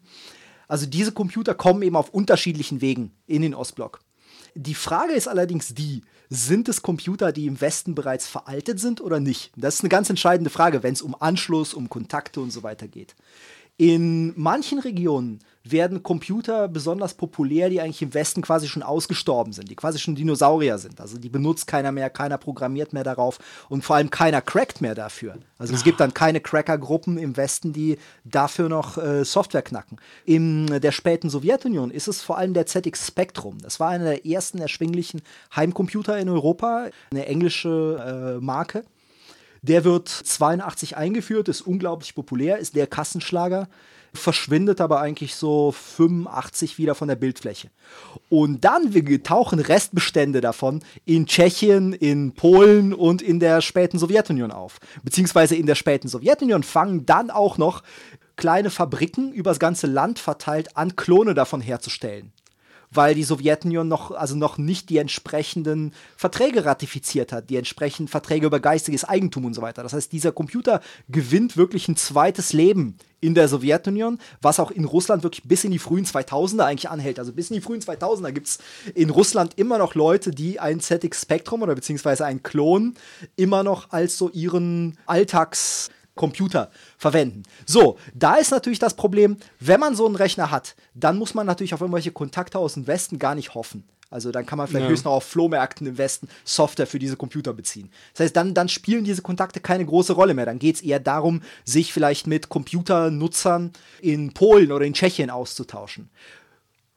Also 0.68 0.88
diese 0.88 1.12
Computer 1.12 1.54
kommen 1.54 1.84
eben 1.84 1.96
auf 1.96 2.10
unterschiedlichen 2.10 2.82
Wegen 2.82 3.12
in 3.28 3.44
den 3.44 3.54
Ostblock. 3.54 4.01
Die 4.56 4.74
Frage 4.74 5.13
ist 5.13 5.28
allerdings 5.28 5.75
die, 5.75 6.01
sind 6.30 6.68
es 6.68 6.82
Computer, 6.82 7.32
die 7.32 7.46
im 7.46 7.62
Westen 7.62 7.94
bereits 7.94 8.28
veraltet 8.28 8.80
sind 8.80 9.01
oder 9.01 9.20
nicht? 9.20 9.51
Das 9.56 9.75
ist 9.75 9.82
eine 9.82 9.89
ganz 9.89 10.10
entscheidende 10.10 10.50
Frage, 10.50 10.82
wenn 10.82 10.94
es 10.94 11.04
um 11.04 11.16
Anschluss, 11.20 11.75
um 11.75 11.89
Kontakte 11.89 12.42
und 12.42 12.51
so 12.51 12.63
weiter 12.63 12.88
geht. 12.88 13.16
In 13.79 14.33
manchen 14.36 14.79
Regionen 14.79 15.39
werden 15.63 16.03
Computer 16.03 16.67
besonders 16.67 17.13
populär, 17.13 17.69
die 17.69 17.79
eigentlich 17.79 18.01
im 18.01 18.13
Westen 18.13 18.41
quasi 18.41 18.67
schon 18.67 18.83
ausgestorben 18.83 19.53
sind, 19.53 19.69
die 19.71 19.75
quasi 19.77 20.00
schon 20.00 20.15
Dinosaurier 20.15 20.77
sind. 20.77 21.00
Also 21.00 21.17
die 21.17 21.29
benutzt 21.29 21.65
keiner 21.65 21.93
mehr, 21.93 22.09
keiner 22.09 22.38
programmiert 22.38 22.91
mehr 22.91 23.05
darauf 23.05 23.39
und 23.69 23.86
vor 23.86 23.95
allem 23.95 24.09
keiner 24.09 24.41
crackt 24.41 24.81
mehr 24.81 24.95
dafür. 24.95 25.38
Also 25.57 25.74
es 25.74 25.86
gibt 25.86 26.01
dann 26.01 26.13
keine 26.13 26.41
Cracker-Gruppen 26.41 27.17
im 27.17 27.38
Westen, 27.38 27.71
die 27.71 27.98
dafür 28.25 28.67
noch 28.67 28.98
äh, 28.98 29.24
Software 29.24 29.62
knacken. 29.62 29.98
In 30.25 30.65
der 30.67 30.91
späten 30.91 31.29
Sowjetunion 31.29 31.89
ist 31.89 32.09
es 32.09 32.21
vor 32.21 32.38
allem 32.38 32.53
der 32.53 32.65
ZX 32.65 33.07
Spectrum. 33.07 33.59
Das 33.62 33.79
war 33.79 33.88
einer 33.88 34.03
der 34.03 34.25
ersten 34.25 34.59
erschwinglichen 34.59 35.21
Heimcomputer 35.55 36.19
in 36.19 36.27
Europa, 36.27 36.89
eine 37.12 37.27
englische 37.27 38.36
äh, 38.39 38.43
Marke. 38.43 38.83
Der 39.62 39.84
wird 39.84 40.08
82 40.08 40.98
eingeführt, 40.98 41.50
ist 41.50 41.62
unglaublich 41.62 42.16
populär, 42.16 42.58
ist 42.58 42.75
der 42.75 42.88
Kassenschlager 42.88 43.68
verschwindet 44.13 44.82
aber 44.82 45.00
eigentlich 45.01 45.36
so 45.36 45.72
85 45.72 46.78
wieder 46.78 46.96
von 46.96 47.08
der 47.08 47.16
Bildfläche. 47.16 47.70
Und 48.30 48.66
dann 48.66 48.92
tauchen 49.24 49.60
Restbestände 49.60 50.42
davon 50.42 50.84
in 51.06 51.25
Tschechien, 51.25 51.94
in 51.94 52.34
Polen 52.34 52.94
und 52.94 53.22
in 53.22 53.39
der 53.39 53.62
späten 53.62 54.00
Sowjetunion 54.00 54.51
auf. 54.51 54.80
Beziehungsweise 55.04 55.56
in 55.56 55.66
der 55.66 55.75
späten 55.75 56.08
Sowjetunion 56.08 56.63
fangen 56.63 57.06
dann 57.06 57.30
auch 57.30 57.58
noch 57.58 57.84
kleine 58.36 58.70
Fabriken 58.70 59.34
übers 59.34 59.60
ganze 59.60 59.88
Land 59.88 60.20
verteilt 60.20 60.78
an, 60.78 60.96
Klone 60.96 61.34
davon 61.34 61.62
herzustellen 61.62 62.32
weil 62.91 63.15
die 63.15 63.24
Sowjetunion 63.24 63.88
noch, 63.88 64.12
also 64.12 64.36
noch 64.36 64.58
nicht 64.58 64.89
die 64.89 64.97
entsprechenden 64.97 65.93
Verträge 66.15 66.65
ratifiziert 66.65 67.32
hat, 67.32 67.49
die 67.49 67.58
entsprechenden 67.58 68.08
Verträge 68.08 68.47
über 68.47 68.60
geistiges 68.60 69.06
Eigentum 69.06 69.45
und 69.45 69.54
so 69.54 69.62
weiter. 69.62 69.84
Das 69.84 69.93
heißt, 69.93 70.12
dieser 70.12 70.32
Computer 70.32 70.82
gewinnt 71.08 71.58
wirklich 71.58 71.88
ein 71.88 71.95
zweites 71.95 72.54
Leben 72.54 72.97
in 73.21 73.36
der 73.36 73.47
Sowjetunion, 73.47 74.17
was 74.41 74.60
auch 74.60 74.71
in 74.71 74.86
Russland 74.86 75.23
wirklich 75.23 75.43
bis 75.43 75.63
in 75.63 75.71
die 75.71 75.80
frühen 75.80 76.06
2000er 76.06 76.63
eigentlich 76.63 76.89
anhält. 76.89 77.19
Also 77.19 77.34
bis 77.34 77.49
in 77.49 77.56
die 77.56 77.62
frühen 77.62 77.82
2000er 77.82 78.32
gibt 78.32 78.47
es 78.47 78.60
in 78.95 79.10
Russland 79.10 79.58
immer 79.58 79.78
noch 79.78 79.93
Leute, 79.93 80.32
die 80.32 80.60
ein 80.60 80.80
ZX 80.80 81.21
Spectrum 81.21 81.62
oder 81.62 81.75
beziehungsweise 81.75 82.25
ein 82.25 82.43
Klon 82.43 82.95
immer 83.36 83.63
noch 83.63 83.91
als 83.91 84.17
so 84.17 84.30
ihren 84.30 84.97
Alltags 85.06 85.89
Computer 86.15 86.69
verwenden. 86.99 87.43
So, 87.65 87.97
da 88.13 88.35
ist 88.35 88.51
natürlich 88.51 88.77
das 88.77 88.93
Problem, 88.93 89.38
wenn 89.59 89.79
man 89.79 89.95
so 89.95 90.05
einen 90.05 90.15
Rechner 90.15 90.51
hat, 90.51 90.75
dann 90.93 91.17
muss 91.17 91.33
man 91.33 91.47
natürlich 91.47 91.73
auf 91.73 91.81
irgendwelche 91.81 92.12
Kontakte 92.12 92.59
aus 92.59 92.73
dem 92.75 92.85
Westen 92.85 93.17
gar 93.17 93.33
nicht 93.33 93.55
hoffen. 93.55 93.85
Also 94.12 94.31
dann 94.31 94.45
kann 94.45 94.57
man 94.57 94.67
vielleicht 94.67 94.85
ja. 94.85 94.89
höchstens 94.89 95.05
noch 95.05 95.13
auf 95.13 95.23
Flohmärkten 95.23 95.88
im 95.88 95.97
Westen 95.97 96.27
Software 96.43 96.88
für 96.88 96.99
diese 96.99 97.15
Computer 97.15 97.53
beziehen. 97.53 97.89
Das 98.13 98.25
heißt, 98.25 98.35
dann, 98.35 98.53
dann 98.53 98.67
spielen 98.67 99.03
diese 99.03 99.21
Kontakte 99.21 99.59
keine 99.59 99.85
große 99.85 100.13
Rolle 100.13 100.33
mehr. 100.33 100.45
Dann 100.45 100.59
geht 100.59 100.75
es 100.75 100.81
eher 100.81 100.99
darum, 100.99 101.41
sich 101.63 101.93
vielleicht 101.93 102.27
mit 102.27 102.49
Computernutzern 102.49 103.71
in 104.01 104.33
Polen 104.33 104.71
oder 104.71 104.85
in 104.85 104.93
Tschechien 104.93 105.29
auszutauschen. 105.29 106.09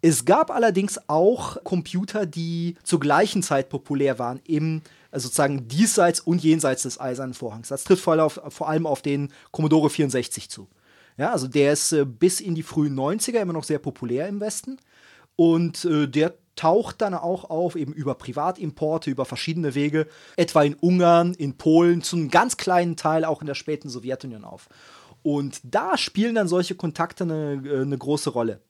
Es 0.01 0.25
gab 0.25 0.51
allerdings 0.51 0.99
auch 1.09 1.63
Computer, 1.63 2.27
die 2.27 2.77
zur 2.83 2.99
gleichen 2.99 3.43
Zeit 3.43 3.69
populär 3.69 4.19
waren 4.19 4.41
im 4.47 4.83
also 5.13 5.27
sozusagen 5.27 5.69
diesseits 5.69 6.19
und 6.19 6.43
jenseits 6.43 6.83
des 6.83 7.01
Eisernen 7.01 7.35
Vorhangs. 7.35 7.69
Das 7.69 7.85
trifft 7.85 8.03
vor 8.03 8.15
allem 8.15 8.23
auf, 8.23 8.41
vor 8.49 8.69
allem 8.69 8.87
auf 8.87 9.03
den 9.03 9.33
Commodore 9.53 9.91
64 9.91 10.49
zu. 10.51 10.69
Ja, 11.17 11.31
also 11.31 11.47
der 11.47 11.75
ist 11.75 11.93
äh, 11.93 12.05
bis 12.05 12.41
in 12.41 12.55
die 12.55 12.63
frühen 12.63 12.99
90er 12.99 13.41
immer 13.41 13.53
noch 13.53 13.65
sehr 13.65 13.79
populär 13.79 14.27
im 14.27 14.41
Westen 14.41 14.79
und 15.37 15.85
äh, 15.85 16.09
der 16.09 16.35
taucht 16.57 17.01
dann 17.01 17.15
auch 17.15 17.49
auf, 17.49 17.77
eben 17.77 17.93
über 17.93 18.15
Privatimporte, 18.15 19.11
über 19.11 19.25
verschiedene 19.25 19.75
Wege, 19.75 20.07
etwa 20.37 20.63
in 20.63 20.75
Ungarn, 20.75 21.35
in 21.35 21.57
Polen, 21.57 22.03
zu 22.03 22.17
einem 22.17 22.31
ganz 22.31 22.57
kleinen 22.57 22.97
Teil 22.97 23.25
auch 23.25 23.41
in 23.41 23.47
der 23.47 23.55
späten 23.55 23.89
Sowjetunion 23.89 24.45
auf. 24.45 24.69
Und 25.23 25.61
da 25.63 25.97
spielen 25.97 26.35
dann 26.35 26.49
solche 26.49 26.75
Kontakte 26.75 27.25
eine, 27.25 27.63
äh, 27.65 27.83
eine 27.83 27.99
große 27.99 28.31
Rolle. 28.31 28.61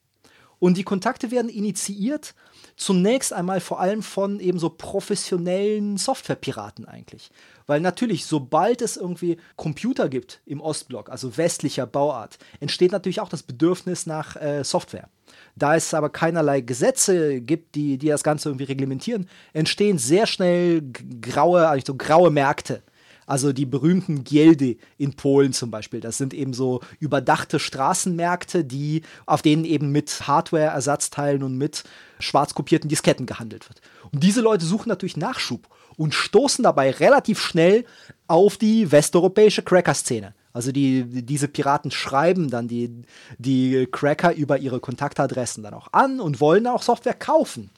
Und 0.59 0.76
die 0.76 0.85
Kontakte 0.85 1.31
werden 1.31 1.48
initiiert 1.48 2.35
zunächst 2.76 3.32
einmal 3.32 3.61
vor 3.61 3.80
allem 3.80 4.02
von 4.02 4.40
eben 4.40 4.58
so 4.58 4.70
professionellen 4.70 5.96
Softwarepiraten 5.96 6.87
eigentlich. 6.87 7.30
Weil 7.66 7.80
natürlich, 7.80 8.26
sobald 8.26 8.82
es 8.82 8.96
irgendwie 8.96 9.37
Computer 9.56 10.08
gibt 10.08 10.40
im 10.46 10.61
Ostblock, 10.61 11.11
also 11.11 11.37
westlicher 11.37 11.87
Bauart, 11.87 12.38
entsteht 12.61 12.92
natürlich 12.92 13.20
auch 13.20 13.28
das 13.28 13.42
Bedürfnis 13.42 14.06
nach 14.06 14.37
äh, 14.37 14.64
Software. 14.64 15.08
Da 15.54 15.76
es 15.76 15.94
aber 15.94 16.11
keinerlei 16.11 16.61
Gesetze 16.61 17.40
gibt, 17.40 17.74
die, 17.74 17.98
die 17.98 18.08
das 18.08 18.24
Ganze 18.24 18.48
irgendwie 18.48 18.64
reglementieren, 18.64 19.28
entstehen 19.52 19.98
sehr 19.98 20.26
schnell 20.26 20.82
graue, 21.20 21.68
also 21.68 21.94
graue 21.94 22.30
Märkte 22.30 22.82
also 23.26 23.52
die 23.52 23.66
berühmten 23.66 24.24
Gieldy 24.24 24.78
in 24.98 25.14
Polen 25.14 25.52
zum 25.52 25.70
Beispiel. 25.70 26.00
Das 26.00 26.18
sind 26.18 26.35
eben 26.35 26.54
so 26.54 26.80
überdachte 26.98 27.58
Straßenmärkte, 27.58 28.64
die, 28.64 29.02
auf 29.26 29.42
denen 29.42 29.64
eben 29.64 29.90
mit 29.90 30.26
Hardware-Ersatzteilen 30.26 31.42
und 31.42 31.56
mit 31.56 31.85
schwarz 32.18 32.54
kopierten 32.54 32.88
Disketten 32.88 33.26
gehandelt 33.26 33.68
wird. 33.68 33.80
Und 34.11 34.22
diese 34.22 34.40
Leute 34.40 34.64
suchen 34.64 34.88
natürlich 34.88 35.16
Nachschub 35.16 35.68
und 35.96 36.14
stoßen 36.14 36.62
dabei 36.62 36.90
relativ 36.90 37.40
schnell 37.40 37.85
auf 38.26 38.56
die 38.56 38.90
westeuropäische 38.90 39.62
Cracker-Szene. 39.62 40.35
Also 40.52 40.70
die, 40.70 41.04
diese 41.22 41.48
Piraten 41.48 41.90
schreiben 41.90 42.50
dann 42.50 42.68
die, 42.68 43.04
die 43.38 43.88
Cracker 43.90 44.35
über 44.35 44.58
ihre 44.58 44.80
Kontaktadressen 44.80 45.62
dann 45.62 45.74
auch 45.74 45.88
an 45.92 46.20
und 46.20 46.40
wollen 46.40 46.66
auch 46.66 46.82
Software 46.82 47.14
kaufen. 47.14 47.70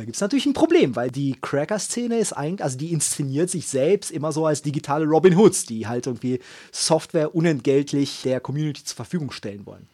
Da 0.00 0.04
gibt 0.06 0.16
es 0.16 0.22
natürlich 0.22 0.46
ein 0.46 0.54
Problem, 0.54 0.96
weil 0.96 1.10
die 1.10 1.36
Cracker-Szene 1.38 2.18
ist 2.18 2.32
eigentlich, 2.32 2.64
also 2.64 2.78
die 2.78 2.90
inszeniert 2.90 3.50
sich 3.50 3.66
selbst 3.66 4.10
immer 4.10 4.32
so 4.32 4.46
als 4.46 4.62
digitale 4.62 5.04
Robin 5.04 5.36
Hoods, 5.36 5.66
die 5.66 5.86
halt 5.86 6.06
irgendwie 6.06 6.40
Software 6.72 7.34
unentgeltlich 7.34 8.22
der 8.22 8.40
Community 8.40 8.82
zur 8.82 8.96
Verfügung 8.96 9.30
stellen 9.30 9.66
wollen. 9.66 9.86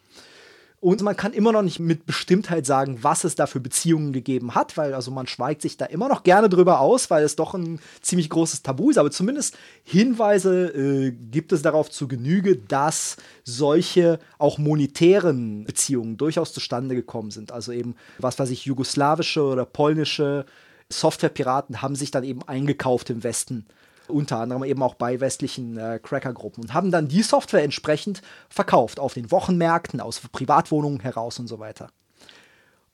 Und 0.80 1.00
man 1.00 1.16
kann 1.16 1.32
immer 1.32 1.52
noch 1.52 1.62
nicht 1.62 1.80
mit 1.80 2.04
Bestimmtheit 2.04 2.66
sagen, 2.66 2.98
was 3.00 3.24
es 3.24 3.34
da 3.34 3.46
für 3.46 3.60
Beziehungen 3.60 4.12
gegeben 4.12 4.54
hat, 4.54 4.76
weil 4.76 4.92
also 4.92 5.10
man 5.10 5.26
schweigt 5.26 5.62
sich 5.62 5.78
da 5.78 5.86
immer 5.86 6.08
noch 6.08 6.22
gerne 6.22 6.50
drüber 6.50 6.80
aus, 6.80 7.10
weil 7.10 7.24
es 7.24 7.34
doch 7.34 7.54
ein 7.54 7.80
ziemlich 8.02 8.28
großes 8.28 8.62
Tabu 8.62 8.90
ist. 8.90 8.98
Aber 8.98 9.10
zumindest 9.10 9.56
Hinweise 9.84 10.68
äh, 10.68 11.12
gibt 11.12 11.52
es 11.52 11.62
darauf 11.62 11.90
zu 11.90 12.08
Genüge, 12.08 12.56
dass 12.56 13.16
solche 13.42 14.18
auch 14.38 14.58
monetären 14.58 15.64
Beziehungen 15.64 16.18
durchaus 16.18 16.52
zustande 16.52 16.94
gekommen 16.94 17.30
sind. 17.30 17.52
Also 17.52 17.72
eben, 17.72 17.94
was 18.18 18.38
weiß 18.38 18.50
ich, 18.50 18.66
jugoslawische 18.66 19.42
oder 19.42 19.64
polnische 19.64 20.44
Softwarepiraten 20.90 21.80
haben 21.80 21.96
sich 21.96 22.10
dann 22.10 22.22
eben 22.22 22.42
eingekauft 22.42 23.10
im 23.10 23.24
Westen 23.24 23.66
unter 24.08 24.38
anderem 24.38 24.64
eben 24.64 24.82
auch 24.82 24.94
bei 24.94 25.20
westlichen 25.20 25.76
äh, 25.78 26.00
Cracker-Gruppen 26.02 26.64
und 26.64 26.74
haben 26.74 26.90
dann 26.90 27.08
die 27.08 27.22
Software 27.22 27.62
entsprechend 27.62 28.22
verkauft 28.48 29.00
auf 29.00 29.14
den 29.14 29.30
Wochenmärkten, 29.30 30.00
aus 30.00 30.20
Privatwohnungen 30.32 31.00
heraus 31.00 31.38
und 31.38 31.48
so 31.48 31.58
weiter. 31.58 31.88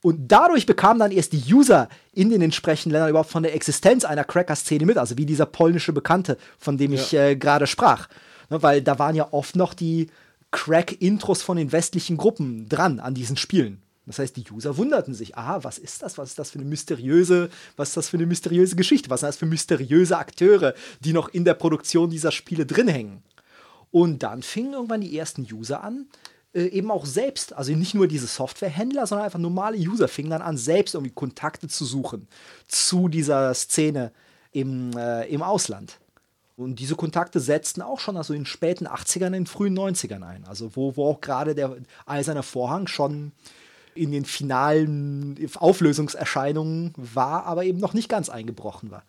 Und 0.03 0.33
dadurch 0.33 0.67
bekamen 0.67 0.99
dann 0.99 1.13
erst 1.13 1.33
die 1.33 1.55
User 1.55 1.89
in 2.13 2.31
den 2.31 2.43
entsprechenden 2.43 2.93
Ländern 2.93 3.11
überhaupt 3.11 3.31
von 3.31 3.45
der 3.45 3.55
Existenz 3.55 4.05
einer 4.05 4.25
Cracker-Szene 4.25 4.85
mit, 4.85 4.99
also 4.99 5.17
wie 5.17 5.27
dieser 5.27 5.47
polnische 5.47 5.93
Bekannte, 5.93 6.37
von 6.59 6.77
dem 6.77 6.93
ja. 6.93 7.01
ich 7.01 7.15
äh, 7.15 7.37
gerade 7.37 7.69
sprach. 7.69 8.09
Ne, 8.51 8.63
weil 8.63 8.83
da 8.83 8.99
waren 8.99 9.15
ja 9.15 9.29
oft 9.33 9.55
noch 9.55 9.75
die 9.75 10.09
Crack-Intros 10.51 11.43
von 11.43 11.57
den 11.57 11.71
westlichen 11.71 12.17
Gruppen 12.17 12.69
dran 12.69 12.99
an 12.99 13.15
diesen 13.15 13.37
Spielen. 13.37 13.81
Das 14.07 14.19
heißt, 14.19 14.37
die 14.37 14.45
User 14.51 14.77
wunderten 14.77 15.15
sich, 15.15 15.37
aha, 15.37 15.63
was 15.63 15.79
ist 15.79 16.03
das? 16.03 16.19
Was 16.19 16.31
ist 16.31 16.39
das 16.39 16.51
für 16.51 16.59
eine 16.59 16.69
mysteriöse, 16.69 17.51
was 17.77 17.91
ist 17.91 17.97
das 17.97 18.09
für 18.09 18.17
eine 18.17 18.27
mysteriöse 18.27 18.75
Geschichte? 18.75 19.11
Was 19.11 19.21
sind 19.21 19.29
das 19.29 19.37
für 19.37 19.47
mysteriöse 19.47 20.19
Akteure, 20.19 20.75
die 21.01 21.13
noch 21.13 21.29
in 21.29 21.45
der 21.45 21.55
Produktion 21.55 22.11
dieser 22.11 22.33
Spiele 22.33 22.67
drin 22.67 22.89
hängen? 22.89 23.23
Und 23.93 24.23
dann 24.23 24.43
fingen 24.43 24.73
irgendwann 24.73 25.03
die 25.03 25.17
ersten 25.17 25.47
User 25.53 25.85
an, 25.85 26.07
äh, 26.55 26.65
eben 26.65 26.91
auch 26.91 27.07
selbst, 27.07 27.53
also 27.53 27.73
nicht 27.73 27.95
nur 27.95 28.09
diese 28.09 28.27
Softwarehändler, 28.27 29.07
sondern 29.07 29.27
einfach 29.27 29.39
normale 29.39 29.79
User 29.79 30.09
fingen 30.09 30.31
dann 30.31 30.43
an, 30.43 30.57
selbst 30.57 30.95
irgendwie 30.95 31.15
Kontakte 31.15 31.69
zu 31.69 31.85
suchen 31.85 32.27
zu 32.67 33.09
dieser 33.09 33.55
Szene 33.55 34.13
im, 34.51 34.97
äh, 34.97 35.29
im 35.29 35.43
Ausland. 35.43 35.99
Und 36.57 36.79
diese 36.79 36.97
Kontakte 36.97 37.41
setzten 37.41 37.83
auch 37.83 38.01
schon 38.01 38.17
also 38.17 38.35
in 38.35 38.41
den 38.41 38.47
späten 38.47 38.87
80ern, 38.87 39.29
in 39.29 39.33
den 39.33 39.47
frühen 39.47 39.77
90ern 39.77 40.23
ein. 40.23 40.45
Also 40.45 40.77
wo, 40.77 40.97
wo 40.97 41.07
auch 41.07 41.21
gerade 41.21 41.55
der 41.55 41.77
eiserne 42.07 42.43
Vorhang 42.43 42.87
schon 42.87 43.33
in 43.95 44.13
den 44.13 44.25
finalen 44.25 45.37
Auflösungserscheinungen 45.57 46.93
war, 46.97 47.47
aber 47.47 47.65
eben 47.65 47.79
noch 47.79 47.95
nicht 47.95 48.09
ganz 48.09 48.29
eingebrochen 48.29 48.91
war. 48.91 49.05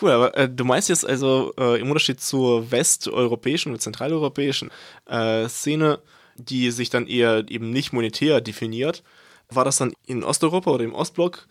Cool, 0.00 0.10
aber 0.10 0.36
äh, 0.36 0.48
du 0.48 0.64
meinst 0.64 0.88
jetzt 0.88 1.06
also 1.06 1.52
äh, 1.58 1.80
im 1.80 1.88
Unterschied 1.88 2.20
zur 2.20 2.70
westeuropäischen 2.70 3.72
oder 3.72 3.80
zentraleuropäischen 3.80 4.70
äh, 5.06 5.48
Szene, 5.48 6.00
die 6.36 6.70
sich 6.70 6.88
dann 6.90 7.06
eher 7.06 7.44
eben 7.48 7.70
nicht 7.70 7.92
monetär 7.92 8.40
definiert, 8.40 9.02
war 9.50 9.64
das 9.64 9.76
dann 9.76 9.92
in 10.06 10.24
Osteuropa 10.24 10.70
oder 10.70 10.84
im 10.84 10.94
Ostblock 10.94 11.46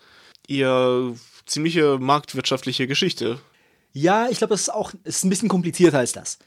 eher 0.47 1.13
ziemliche 1.45 1.99
marktwirtschaftliche 1.99 2.87
Geschichte? 2.87 3.39
Ja, 3.93 4.27
ich 4.29 4.39
glaube, 4.39 4.53
es 4.53 4.61
ist 4.61 4.69
auch 4.69 4.91
ist 5.03 5.23
ein 5.23 5.29
bisschen 5.29 5.49
komplizierter 5.49 5.99
als 5.99 6.13
das. 6.13 6.39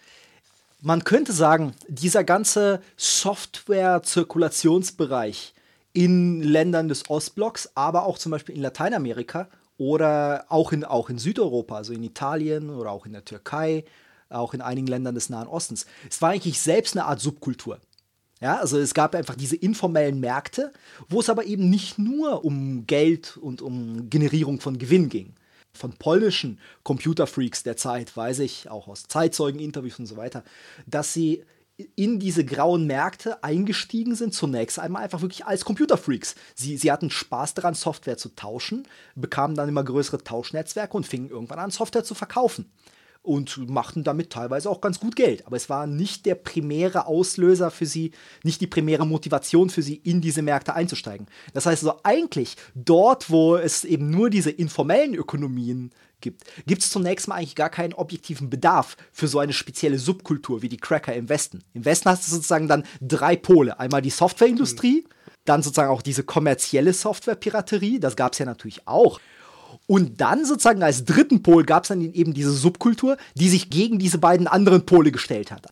Man 0.86 1.02
könnte 1.02 1.32
sagen, 1.32 1.72
dieser 1.88 2.24
ganze 2.24 2.82
Software-Zirkulationsbereich 2.98 5.54
in 5.94 6.42
Ländern 6.42 6.88
des 6.88 7.08
Ostblocks, 7.08 7.70
aber 7.74 8.04
auch 8.04 8.18
zum 8.18 8.32
Beispiel 8.32 8.54
in 8.54 8.60
Lateinamerika 8.60 9.48
oder 9.78 10.44
auch 10.50 10.72
in, 10.72 10.84
auch 10.84 11.08
in 11.08 11.16
Südeuropa, 11.16 11.76
also 11.76 11.94
in 11.94 12.02
Italien 12.02 12.68
oder 12.68 12.90
auch 12.90 13.06
in 13.06 13.14
der 13.14 13.24
Türkei, 13.24 13.86
auch 14.28 14.52
in 14.52 14.60
einigen 14.60 14.86
Ländern 14.86 15.14
des 15.14 15.30
Nahen 15.30 15.48
Ostens. 15.48 15.86
Es 16.10 16.20
war 16.20 16.32
eigentlich 16.32 16.60
selbst 16.60 16.94
eine 16.94 17.06
Art 17.06 17.20
Subkultur. 17.20 17.78
Ja, 18.42 18.58
also 18.58 18.78
es 18.78 18.92
gab 18.92 19.14
einfach 19.14 19.36
diese 19.36 19.56
informellen 19.56 20.20
Märkte, 20.20 20.70
wo 21.08 21.20
es 21.20 21.30
aber 21.30 21.46
eben 21.46 21.70
nicht 21.70 21.98
nur 21.98 22.44
um 22.44 22.86
Geld 22.86 23.38
und 23.38 23.62
um 23.62 24.10
Generierung 24.10 24.60
von 24.60 24.76
Gewinn 24.76 25.08
ging. 25.08 25.32
Von 25.74 25.92
polnischen 25.94 26.60
Computerfreaks 26.84 27.64
der 27.64 27.76
Zeit 27.76 28.16
weiß 28.16 28.38
ich, 28.38 28.70
auch 28.70 28.88
aus 28.88 29.04
Zeitzeugeninterviews 29.04 29.98
und 29.98 30.06
so 30.06 30.16
weiter, 30.16 30.44
dass 30.87 31.12
sie 31.12 31.44
in 31.96 32.20
diese 32.20 32.44
grauen 32.44 32.87
Märkte 32.87 33.42
eingestiegen 33.42 34.14
sind, 34.14 34.32
zunächst 34.32 34.78
einmal 34.78 35.02
einfach 35.02 35.22
wirklich 35.22 35.44
als 35.44 35.64
Computerfreaks. 35.64 36.37
Sie, 36.54 36.76
sie 36.76 36.92
hatten 36.92 37.10
Spaß 37.10 37.54
daran, 37.54 37.74
Software 37.74 38.16
zu 38.16 38.28
tauschen, 38.37 38.87
bekamen 39.16 39.56
dann 39.56 39.68
immer 39.68 39.82
größere 39.82 40.22
Tauschnetzwerke 40.22 40.96
und 40.96 41.06
fingen 41.06 41.30
irgendwann 41.30 41.58
an, 41.58 41.70
Software 41.72 42.04
zu 42.04 42.14
verkaufen. 42.14 42.70
Und 43.24 43.70
machten 43.70 44.04
damit 44.04 44.28
teilweise 44.28 44.68
auch 44.68 44.82
ganz 44.82 45.00
gut 45.00 45.16
Geld. 45.16 45.46
Aber 45.46 45.56
es 45.56 45.70
war 45.70 45.87
nicht 45.87 46.26
der 46.26 46.34
primäre 46.34 47.06
Auslöser 47.06 47.70
für 47.70 47.87
sie, 47.87 48.10
nicht 48.42 48.60
die 48.60 48.66
primäre 48.66 49.06
Motivation 49.06 49.70
für 49.70 49.80
sie, 49.80 49.94
in 49.94 50.20
diese 50.20 50.42
Märkte 50.42 50.74
einzusteigen. 50.74 51.26
Das 51.54 51.64
heißt 51.64 51.82
also 51.84 51.98
eigentlich 52.02 52.56
dort, 52.74 53.30
wo 53.30 53.56
es 53.56 53.84
eben 53.84 54.10
nur 54.10 54.28
diese 54.28 54.50
informellen 54.50 55.14
Ökonomien 55.14 55.90
gibt, 56.20 56.44
gibt 56.66 56.82
es 56.82 56.90
zunächst 56.90 57.26
mal 57.26 57.37
eigentlich 57.37 57.54
gar 57.54 57.70
keinen 57.70 57.94
objektiven 57.94 58.50
Bedarf 58.50 58.98
für 59.10 59.26
so 59.26 59.38
eine 59.38 59.54
spezielle 59.54 59.98
Subkultur 59.98 60.60
wie 60.60 60.68
die 60.68 60.76
Cracker 60.76 61.14
im 61.14 61.30
Westen. 61.30 61.64
Im 61.72 61.87
Westen 61.87 62.10
hast 62.10 62.26
du 62.26 62.30
sozusagen 62.30 62.68
dann 62.68 62.84
drei 63.00 63.37
Pole. 63.37 63.80
Einmal 63.80 64.02
die 64.02 64.10
Softwareindustrie, 64.10 65.06
mhm. 65.06 65.10
dann 65.46 65.62
sozusagen 65.62 65.90
auch 65.90 66.02
diese 66.02 66.24
kommerzielle 66.24 66.92
Softwarepiraterie, 66.92 68.00
das 68.00 68.16
gab 68.16 68.34
es 68.34 68.38
ja 68.38 68.44
natürlich 68.44 68.87
auch. 68.87 69.18
Und 69.86 70.20
dann 70.20 70.44
sozusagen 70.44 70.82
als 70.82 71.04
dritten 71.04 71.42
Pol 71.42 71.64
gab 71.64 71.84
es 71.84 71.88
dann 71.88 72.00
eben 72.00 72.32
diese 72.32 72.52
Subkultur, 72.52 73.16
die 73.34 73.48
sich 73.48 73.68
gegen 73.70 73.98
diese 73.98 74.18
beiden 74.18 74.46
anderen 74.46 74.86
Pole 74.86 75.12
gestellt 75.12 75.50
hat. 75.50 75.66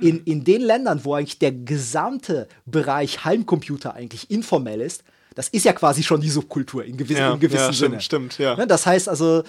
In, 0.00 0.22
in 0.24 0.44
den 0.44 0.62
Ländern, 0.62 1.04
wo 1.04 1.14
eigentlich 1.14 1.38
der 1.38 1.52
gesamte 1.52 2.46
Bereich 2.66 3.24
Heimcomputer 3.24 3.94
eigentlich 3.94 4.30
informell 4.30 4.80
ist, 4.80 5.02
das 5.34 5.48
ist 5.48 5.64
ja 5.64 5.72
quasi 5.72 6.02
schon 6.02 6.20
die 6.20 6.30
Subkultur 6.30 6.84
in, 6.84 6.96
gewissen, 6.96 7.20
ja, 7.20 7.34
in 7.34 7.40
gewissem 7.40 7.66
ja, 7.66 7.72
stimmt, 7.72 7.90
Sinne. 7.90 8.00
Stimmt, 8.00 8.38
ja. 8.38 8.56
Ne, 8.56 8.66
das 8.66 8.86
heißt 8.86 9.08
also, 9.08 9.44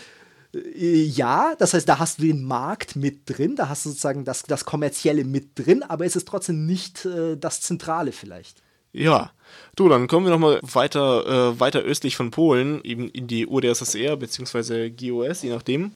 äh, 0.54 1.04
ja, 1.04 1.56
das 1.58 1.74
heißt, 1.74 1.88
da 1.88 2.00
hast 2.00 2.20
du 2.20 2.24
den 2.24 2.44
Markt 2.44 2.96
mit 2.96 3.22
drin, 3.26 3.56
da 3.56 3.70
hast 3.70 3.86
du 3.86 3.90
sozusagen 3.90 4.24
das, 4.26 4.44
das 4.44 4.66
Kommerzielle 4.66 5.24
mit 5.24 5.58
drin, 5.58 5.84
aber 5.84 6.06
es 6.06 6.16
ist 6.16 6.28
trotzdem 6.28 6.66
nicht 6.66 7.06
äh, 7.06 7.38
das 7.38 7.62
Zentrale 7.62 8.12
vielleicht. 8.12 8.62
Ja, 8.92 9.32
du, 9.76 9.90
dann 9.90 10.08
kommen 10.08 10.26
wir 10.26 10.32
nochmal 10.32 10.60
weiter, 10.62 11.52
äh, 11.54 11.60
weiter 11.60 11.80
östlich 11.80 12.16
von 12.16 12.32
Polen, 12.32 12.84
eben 12.84 13.10
in 13.10 13.28
die 13.28 13.48
UdSSR 13.48 14.18
bzw. 14.18 14.90
GOS, 14.90 15.44
je 15.44 15.52
nachdem, 15.52 15.94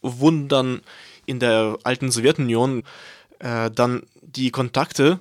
wurden 0.00 0.48
dann 0.48 0.80
in 1.26 1.38
der 1.38 1.78
alten 1.84 2.10
Sowjetunion 2.10 2.82
äh, 3.38 3.70
dann 3.70 4.02
die 4.20 4.50
Kontakte 4.50 5.20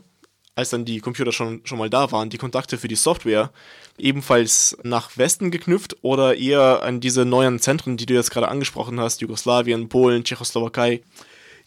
als 0.55 0.69
dann 0.69 0.85
die 0.85 0.99
Computer 0.99 1.31
schon, 1.31 1.61
schon 1.63 1.77
mal 1.77 1.89
da 1.89 2.11
waren, 2.11 2.29
die 2.29 2.37
Kontakte 2.37 2.77
für 2.77 2.87
die 2.87 2.95
Software 2.95 3.51
ebenfalls 3.97 4.77
nach 4.83 5.17
Westen 5.17 5.49
geknüpft 5.49 5.97
oder 6.01 6.35
eher 6.35 6.83
an 6.83 6.99
diese 6.99 7.25
neuen 7.25 7.59
Zentren, 7.59 7.97
die 7.97 8.05
du 8.05 8.13
jetzt 8.13 8.31
gerade 8.31 8.49
angesprochen 8.49 8.99
hast, 8.99 9.21
Jugoslawien, 9.21 9.89
Polen, 9.89 10.23
Tschechoslowakei? 10.23 11.01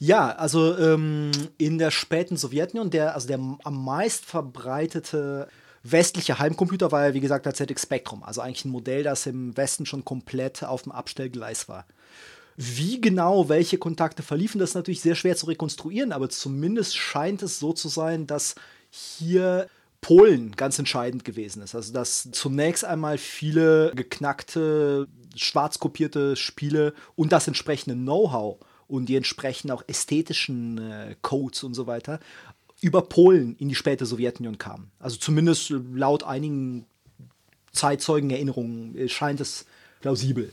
Ja, 0.05 0.33
also 0.33 0.77
ähm, 0.77 1.31
in 1.57 1.79
der 1.79 1.90
späten 1.90 2.37
Sowjetunion, 2.37 2.90
der, 2.90 3.14
also 3.14 3.27
der 3.27 3.38
am 3.38 3.85
meist 3.85 4.27
verbreitete 4.27 5.49
westliche 5.83 6.38
Heimcomputer 6.38 6.93
war 6.93 7.07
ja, 7.07 7.14
wie 7.14 7.21
gesagt, 7.21 7.47
der 7.47 7.55
ZX 7.55 7.85
Spectrum. 7.85 8.23
Also 8.23 8.43
eigentlich 8.43 8.67
ein 8.67 8.71
Modell, 8.71 9.03
das 9.03 9.25
im 9.25 9.57
Westen 9.57 9.87
schon 9.87 10.05
komplett 10.05 10.62
auf 10.62 10.83
dem 10.83 10.93
Abstellgleis 10.93 11.71
war. 11.71 11.87
Wie 12.57 13.01
genau 13.01 13.49
welche 13.49 13.79
Kontakte 13.79 14.23
verliefen, 14.23 14.59
das 14.59 14.71
ist 14.71 14.75
natürlich 14.75 15.01
sehr 15.01 15.14
schwer 15.14 15.37
zu 15.37 15.47
rekonstruieren, 15.47 16.12
aber 16.12 16.29
zumindest 16.29 16.99
scheint 16.99 17.43
es 17.43 17.59
so 17.59 17.73
zu 17.73 17.88
sein, 17.88 18.27
dass 18.27 18.57
hier 18.90 19.69
Polen 20.03 20.53
ganz 20.53 20.79
entscheidend 20.79 21.25
gewesen 21.25 21.62
ist. 21.62 21.75
Also 21.75 21.95
dass 21.95 22.29
zunächst 22.31 22.85
einmal 22.85 23.17
viele 23.17 23.90
geknackte, 23.95 25.09
schwarz 25.35 25.79
kopierte 25.79 26.37
Spiele 26.37 26.93
und 27.17 27.33
das 27.33 27.49
entsprechende 27.49 27.97
Know-how 27.97 28.59
und 28.94 29.07
die 29.07 29.16
entsprechenden 29.16 29.72
auch 29.72 29.85
ästhetischen 29.87 30.78
äh, 30.78 31.16
Codes 31.22 31.62
und 31.64 31.74
so 31.74 31.87
weiter 31.87 32.20
über 32.80 33.02
Polen 33.02 33.57
in 33.57 33.68
die 33.68 33.74
späte 33.74 34.04
Sowjetunion 34.04 34.59
kamen. 34.59 34.90
Also 34.98 35.16
zumindest 35.16 35.72
laut 35.94 36.22
einigen 36.22 36.87
Zeitzeugenerinnerungen 37.72 38.96
äh, 38.96 39.09
scheint 39.09 39.40
es 39.40 39.66
plausibel. 40.00 40.52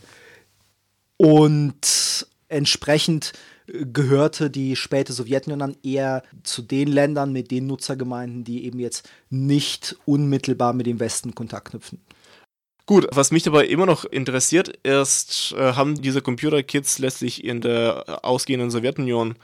Und 1.17 2.25
entsprechend 2.47 3.33
äh, 3.67 3.85
gehörte 3.85 4.49
die 4.49 4.75
späte 4.75 5.13
Sowjetunion 5.13 5.59
dann 5.59 5.77
eher 5.83 6.23
zu 6.43 6.61
den 6.61 6.87
Ländern 6.87 7.33
mit 7.33 7.51
den 7.51 7.67
Nutzergemeinden, 7.67 8.43
die 8.43 8.65
eben 8.65 8.79
jetzt 8.79 9.09
nicht 9.29 9.97
unmittelbar 10.05 10.73
mit 10.73 10.87
dem 10.87 10.99
Westen 10.99 11.35
Kontakt 11.35 11.69
knüpfen. 11.69 11.99
Gut, 12.91 13.07
was 13.13 13.31
mich 13.31 13.43
dabei 13.43 13.67
immer 13.67 13.85
noch 13.85 14.03
interessiert, 14.03 14.67
ist, 14.85 15.55
äh, 15.57 15.75
haben 15.75 16.01
diese 16.01 16.21
Computerkids 16.21 16.99
letztlich 16.99 17.41
in 17.41 17.61
der 17.61 18.19
ausgehenden 18.21 18.69
Sowjetunion 18.69 19.35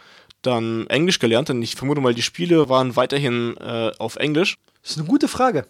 dann 0.41 0.85
Englisch 0.87 1.19
gelernt? 1.19 1.47
Denn 1.47 1.61
ich 1.61 1.77
vermute 1.77 2.01
mal, 2.01 2.13
die 2.13 2.21
Spiele 2.21 2.67
waren 2.67 2.97
weiterhin 2.97 3.55
äh, 3.55 3.91
auf 3.99 4.17
Englisch. 4.17 4.57
Das 4.81 4.91
ist 4.91 4.97
eine 4.97 5.07
gute 5.07 5.29
Frage 5.29 5.65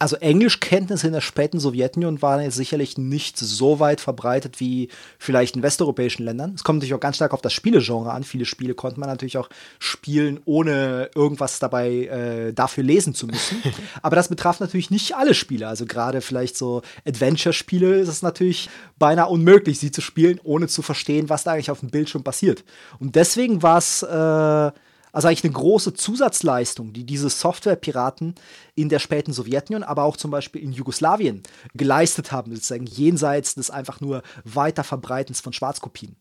also 0.00 0.16
Englischkenntnisse 0.16 1.08
in 1.08 1.12
der 1.12 1.20
späten 1.20 1.58
Sowjetunion 1.58 2.22
waren 2.22 2.40
jetzt 2.40 2.54
sicherlich 2.54 2.98
nicht 2.98 3.36
so 3.36 3.80
weit 3.80 4.00
verbreitet 4.00 4.60
wie 4.60 4.88
vielleicht 5.18 5.56
in 5.56 5.62
westeuropäischen 5.62 6.24
Ländern. 6.24 6.52
Es 6.54 6.62
kommt 6.62 6.78
natürlich 6.78 6.94
auch 6.94 7.00
ganz 7.00 7.16
stark 7.16 7.34
auf 7.34 7.42
das 7.42 7.52
Spielegenre 7.52 8.12
an. 8.12 8.22
Viele 8.22 8.44
Spiele 8.44 8.74
konnte 8.74 9.00
man 9.00 9.08
natürlich 9.08 9.38
auch 9.38 9.48
spielen, 9.80 10.40
ohne 10.44 11.10
irgendwas 11.16 11.58
dabei 11.58 11.90
äh, 12.06 12.52
dafür 12.52 12.84
lesen 12.84 13.12
zu 13.12 13.26
müssen. 13.26 13.60
Aber 14.02 14.14
das 14.14 14.28
betraf 14.28 14.60
natürlich 14.60 14.90
nicht 14.90 15.16
alle 15.16 15.34
Spiele. 15.34 15.66
Also 15.66 15.84
gerade 15.84 16.20
vielleicht 16.20 16.56
so 16.56 16.82
Adventure-Spiele 17.04 17.98
ist 17.98 18.08
es 18.08 18.22
natürlich 18.22 18.70
beinahe 18.98 19.28
unmöglich, 19.28 19.80
sie 19.80 19.90
zu 19.90 20.00
spielen, 20.00 20.40
ohne 20.44 20.68
zu 20.68 20.82
verstehen, 20.82 21.28
was 21.28 21.42
da 21.42 21.52
eigentlich 21.52 21.72
auf 21.72 21.80
dem 21.80 21.90
Bildschirm 21.90 22.22
passiert. 22.22 22.62
Und 23.00 23.16
deswegen 23.16 23.62
war 23.62 23.78
es 23.78 24.02
äh, 24.04 24.70
also 25.12 25.28
eigentlich 25.28 25.44
eine 25.44 25.52
große 25.52 25.94
Zusatzleistung, 25.94 26.92
die 26.92 27.04
diese 27.04 27.30
Softwarepiraten 27.30 28.34
in 28.74 28.88
der 28.88 28.98
späten 28.98 29.32
Sowjetunion, 29.32 29.82
aber 29.82 30.04
auch 30.04 30.16
zum 30.16 30.30
Beispiel 30.30 30.62
in 30.62 30.72
Jugoslawien 30.72 31.42
geleistet 31.74 32.32
haben, 32.32 32.54
sozusagen 32.54 32.86
jenseits 32.86 33.54
des 33.54 33.70
einfach 33.70 34.00
nur 34.00 34.22
Weiterverbreitens 34.44 35.40
von 35.40 35.52
Schwarzkopien. 35.52 36.16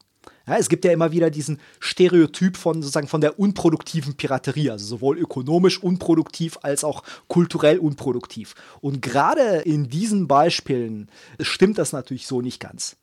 Ja, 0.45 0.55
es 0.57 0.69
gibt 0.69 0.85
ja 0.85 0.91
immer 0.91 1.11
wieder 1.11 1.29
diesen 1.29 1.59
Stereotyp 1.79 2.55
von 2.55 2.81
sozusagen 2.81 3.07
von 3.07 3.21
der 3.21 3.39
unproduktiven 3.39 4.15
Piraterie, 4.15 4.71
also 4.71 4.85
sowohl 4.85 5.17
ökonomisch 5.17 5.81
unproduktiv 5.81 6.57
als 6.61 6.83
auch 6.83 7.03
kulturell 7.27 7.79
unproduktiv. 7.79 8.55
Und 8.79 9.01
gerade 9.01 9.57
in 9.59 9.89
diesen 9.89 10.27
Beispielen 10.27 11.09
stimmt 11.39 11.77
das 11.77 11.91
natürlich 11.91 12.27
so 12.27 12.41
nicht 12.41 12.59
ganz. 12.61 12.95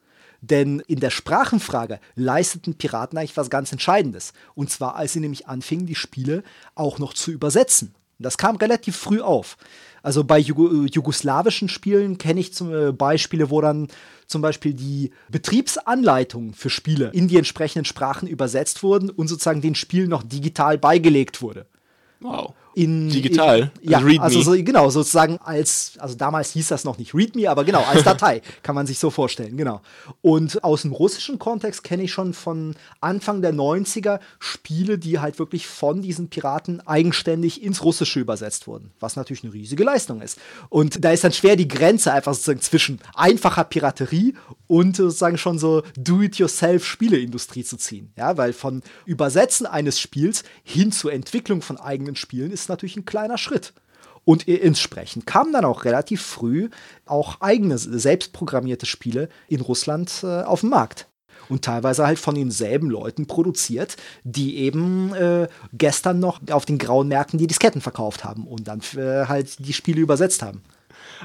Denn 0.51 0.81
in 0.81 1.01
der 1.01 1.11
Sprachenfrage 1.11 2.01
leisteten 2.17 2.75
Piraten 2.75 3.19
eigentlich 3.19 3.37
was 3.37 3.49
ganz 3.49 3.73
Entscheidendes. 3.73 4.33
Und 4.55 4.71
zwar, 4.71 4.97
als 4.97 5.15
sie 5.15 5.21
nämlich 5.21 5.47
anfingen, 5.47 5.87
die 5.87 5.95
Spiele 5.95 6.43
auch 6.75 6.99
noch 6.99 7.15
zu 7.15 7.31
übersetzen. 7.31 7.95
Das 8.19 8.39
kam 8.39 8.57
relativ 8.57 8.97
früh 8.97 9.21
auf. 9.21 9.57
Also 10.03 10.23
bei 10.23 10.39
Jugo 10.39 10.85
jugoslawischen 10.85 11.69
Spielen 11.69 12.19
kenne 12.19 12.41
ich 12.41 12.53
zum 12.53 12.73
äh, 12.73 12.93
Beispiele, 12.93 13.51
wo 13.51 13.61
dann 13.61 13.89
zum 14.27 14.43
Beispiel 14.43 14.75
die 14.75 15.11
Betriebsanleitungen 15.31 16.53
für 16.55 16.71
Spiele 16.71 17.11
in 17.13 17.27
die 17.27 17.39
entsprechenden 17.39 17.87
Sprachen 17.87 18.29
übersetzt 18.29 18.83
wurden 18.83 19.11
und 19.11 19.29
sozusagen 19.29 19.63
den 19.63 19.75
Spielen 19.75 20.11
noch 20.11 20.23
digital 20.23 20.79
beigelegt 20.79 21.43
wurde. 21.43 21.67
Wow. 22.21 22.55
In, 22.75 23.09
Digital. 23.09 23.71
In, 23.81 23.91
ja, 23.91 23.99
Readme. 23.99 24.23
also 24.23 24.43
so, 24.43 24.53
genau, 24.53 24.91
sozusagen 24.91 25.39
als, 25.39 25.93
also 25.99 26.17
damals 26.17 26.53
hieß 26.53 26.69
das 26.69 26.85
noch 26.85 26.99
nicht 26.99 27.15
README, 27.15 27.49
aber 27.49 27.65
genau, 27.65 27.83
als 27.83 28.03
Datei 28.03 28.43
kann 28.63 28.75
man 28.75 28.87
sich 28.87 28.99
so 28.99 29.11
vorstellen, 29.11 29.57
genau. 29.57 29.81
Und 30.23 30.65
aus 30.65 30.83
dem 30.83 30.93
russischen 30.93 31.39
Kontext 31.39 31.85
kenne 31.85 32.03
ich 32.03 32.13
schon 32.13 32.35
von 32.35 32.75
Anfang 33.01 33.43
der 33.43 33.55
90er 33.55 34.19
Spiele, 34.39 34.99
die 34.99 35.21
halt 35.21 35.39
wirklich 35.39 35.67
von 35.67 36.03
diesen 36.03 36.29
Piraten 36.29 36.87
eigenständig 36.87 37.63
ins 37.63 37.85
Russische 37.85 38.21
übersetzt 38.21 38.67
wurden, 38.67 38.91
was 38.99 39.17
natürlich 39.17 39.45
eine 39.45 39.53
riesige 39.53 39.85
Leistung 39.85 40.21
ist. 40.21 40.39
Und 40.69 41.05
da 41.05 41.13
ist 41.13 41.25
dann 41.25 41.33
schwer 41.33 41.57
die 41.57 41.69
Grenze 41.69 42.13
einfach 42.13 42.35
sozusagen 42.35 42.61
zwischen 42.61 43.01
einfacher 43.15 43.65
Piraterie 43.65 44.35
und 44.67 44.97
sozusagen 44.97 45.39
schon 45.39 45.59
so 45.59 45.83
Do-it-yourself-Spieleindustrie 45.97 47.65
zu 47.65 47.77
ziehen. 47.77 48.13
Ja, 48.17 48.37
weil 48.37 48.53
von 48.53 48.83
Übersetzen 49.07 49.67
eines 49.67 50.01
Spiels 50.01 50.43
hin 50.63 50.91
zur 50.91 51.13
Entwicklung 51.13 51.63
von 51.63 51.77
eigenen 51.77 52.17
Spielen 52.17 52.51
ist 52.51 52.64
natürlich 52.69 52.97
ein 52.97 53.05
kleiner 53.05 53.39
Schritt. 53.39 53.73
Und 54.25 54.49
entsprechend 54.49 55.27
kamen 55.27 55.53
dann 55.53 55.65
auch 55.65 55.85
relativ 55.85 56.23
früh 56.23 56.71
auch 57.05 57.41
eigene, 57.41 57.77
selbstprogrammierte 57.77 58.87
Spiele 58.87 59.29
in 59.49 59.61
Russland 59.61 60.23
äh, 60.23 60.43
auf 60.43 60.61
den 60.61 60.71
Markt. 60.71 61.09
Und 61.51 61.63
teilweise 61.63 62.07
halt 62.07 62.19
von 62.19 62.35
denselben 62.35 62.89
Leuten 62.89 63.27
produziert, 63.27 63.99
die 64.23 64.57
eben 64.57 65.15
äh, 65.15 65.47
gestern 65.75 66.19
noch 66.19 66.41
auf 66.51 66.65
den 66.65 66.79
grauen 66.79 67.09
Märkten 67.09 67.39
die 67.39 67.47
Disketten 67.47 67.83
verkauft 67.83 68.25
haben 68.25 68.47
und 68.47 68.67
dann 68.67 68.81
äh, 68.97 69.27
halt 69.27 69.59
die 69.59 69.75
Spiele 69.75 70.01
übersetzt 70.01 70.43
haben. 70.43 70.63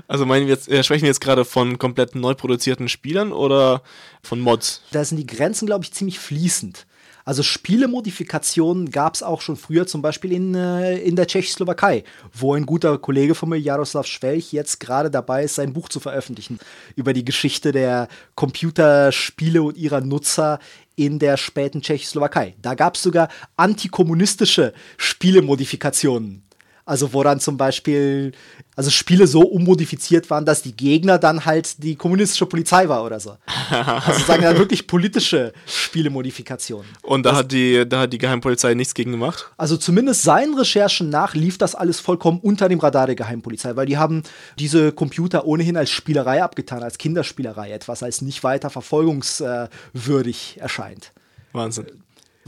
Also 0.08 0.26
meinen 0.26 0.48
wir 0.48 0.54
jetzt, 0.54 0.68
äh, 0.68 0.84
sprechen 0.84 1.04
wir 1.04 1.10
jetzt 1.10 1.22
gerade 1.22 1.46
von 1.46 1.78
komplett 1.78 2.16
neu 2.16 2.34
produzierten 2.34 2.90
Spielern 2.90 3.32
oder 3.32 3.82
von 4.24 4.42
Mods? 4.42 4.82
Da 4.92 5.06
sind 5.06 5.18
die 5.18 5.28
Grenzen, 5.28 5.66
glaube 5.66 5.86
ich, 5.86 5.94
ziemlich 5.94 6.20
fließend. 6.20 6.86
Also 7.30 7.44
Spielemodifikationen 7.44 8.90
gab 8.90 9.14
es 9.14 9.22
auch 9.22 9.42
schon 9.42 9.56
früher, 9.56 9.86
zum 9.86 10.02
Beispiel 10.02 10.32
in, 10.32 10.56
äh, 10.56 10.98
in 10.98 11.16
der 11.16 11.28
Tschechoslowakei, 11.28 12.04
wo 12.34 12.56
ein 12.56 12.66
guter 12.66 12.98
Kollege 12.98 13.36
von 13.36 13.50
mir, 13.50 13.60
Jaroslav 13.60 14.08
Schwelch, 14.08 14.52
jetzt 14.52 14.80
gerade 14.80 15.12
dabei 15.12 15.44
ist, 15.44 15.54
sein 15.54 15.74
Buch 15.74 15.90
zu 15.90 16.00
veröffentlichen 16.00 16.58
über 16.96 17.14
die 17.14 17.24
Geschichte 17.24 17.72
der 17.72 18.08
Computerspiele 18.34 19.62
und 19.62 19.78
ihrer 19.78 20.02
Nutzer 20.02 20.58
in 20.96 21.20
der 21.20 21.38
späten 21.38 21.84
Tschechoslowakei. 21.84 22.56
Da 22.64 22.74
gab 22.74 22.96
es 22.96 23.04
sogar 23.04 23.30
antikommunistische 23.58 24.74
Spielemodifikationen. 24.98 26.49
Also 26.90 27.14
wo 27.14 27.22
dann 27.22 27.40
zum 27.40 27.56
Beispiel, 27.56 28.32
also 28.76 28.90
Spiele 28.90 29.28
so 29.28 29.42
ummodifiziert 29.42 30.28
waren, 30.32 30.44
dass 30.44 30.64
die 30.64 30.76
Gegner 30.76 31.20
dann 31.20 31.46
halt 31.46 31.84
die 31.84 31.96
kommunistische 31.96 32.48
Polizei 32.48 32.90
war 32.90 33.06
oder 33.06 33.20
so. 33.20 33.38
Also 33.70 34.24
sagen 34.26 34.42
dann 34.42 34.58
wirklich 34.58 34.88
politische 34.88 35.54
Spielemodifikationen. 35.68 36.90
Und 37.04 37.28
da 37.28 37.36
hat 37.36 37.52
die, 37.52 37.88
da 37.88 38.00
hat 38.00 38.14
die 38.14 38.18
Geheimpolizei 38.18 38.74
nichts 38.74 38.96
gegen 38.96 39.12
gemacht? 39.12 39.52
Also 39.56 39.78
zumindest 39.78 40.24
seinen 40.24 40.58
Recherchen 40.58 41.12
nach 41.12 41.36
lief 41.36 41.60
das 41.60 41.76
alles 41.76 42.00
vollkommen 42.00 42.40
unter 42.40 42.68
dem 42.68 42.80
Radar 42.80 43.06
der 43.06 43.16
Geheimpolizei, 43.16 43.76
weil 43.76 43.86
die 43.86 44.00
haben 44.00 44.24
diese 44.58 44.92
Computer 44.92 45.46
ohnehin 45.46 45.78
als 45.78 45.92
Spielerei 45.92 46.42
abgetan, 46.42 46.82
als 46.82 46.98
Kinderspielerei, 46.98 47.72
etwas 47.72 48.02
als 48.02 48.24
nicht 48.24 48.44
weiter 48.44 48.72
verfolgungswürdig 48.72 50.58
erscheint. 50.60 51.12
Wahnsinn. 51.54 51.86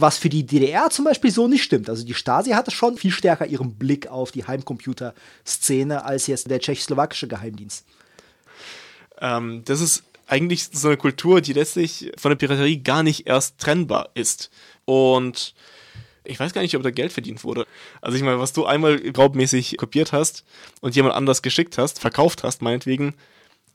Was 0.01 0.17
für 0.17 0.29
die 0.29 0.45
DDR 0.45 0.89
zum 0.89 1.05
Beispiel 1.05 1.29
so 1.29 1.47
nicht 1.47 1.63
stimmt. 1.63 1.89
Also 1.89 2.03
die 2.03 2.15
Stasi 2.15 2.51
hatte 2.51 2.71
schon 2.71 2.97
viel 2.97 3.11
stärker 3.11 3.45
ihren 3.45 3.75
Blick 3.75 4.07
auf 4.07 4.31
die 4.31 4.45
Heimcomputer-Szene 4.45 6.03
als 6.03 6.25
jetzt 6.25 6.49
der 6.49 6.59
tschechoslowakische 6.59 7.27
Geheimdienst. 7.27 7.85
Ähm, 9.19 9.61
das 9.65 9.79
ist 9.79 10.03
eigentlich 10.27 10.69
so 10.71 10.87
eine 10.87 10.97
Kultur, 10.97 11.41
die 11.41 11.53
letztlich 11.53 12.11
von 12.17 12.29
der 12.31 12.35
Piraterie 12.35 12.81
gar 12.81 13.03
nicht 13.03 13.27
erst 13.27 13.59
trennbar 13.59 14.09
ist. 14.15 14.49
Und 14.85 15.53
ich 16.23 16.39
weiß 16.39 16.53
gar 16.53 16.61
nicht, 16.61 16.75
ob 16.75 16.83
da 16.83 16.89
Geld 16.89 17.13
verdient 17.13 17.43
wurde. 17.43 17.67
Also 18.01 18.17
ich 18.17 18.23
meine, 18.23 18.39
was 18.39 18.53
du 18.53 18.65
einmal 18.65 19.01
raubmäßig 19.15 19.77
kopiert 19.77 20.13
hast 20.13 20.43
und 20.79 20.95
jemand 20.95 21.15
anders 21.15 21.41
geschickt 21.41 21.77
hast, 21.77 21.99
verkauft 21.99 22.43
hast, 22.43 22.61
meinetwegen, 22.61 23.13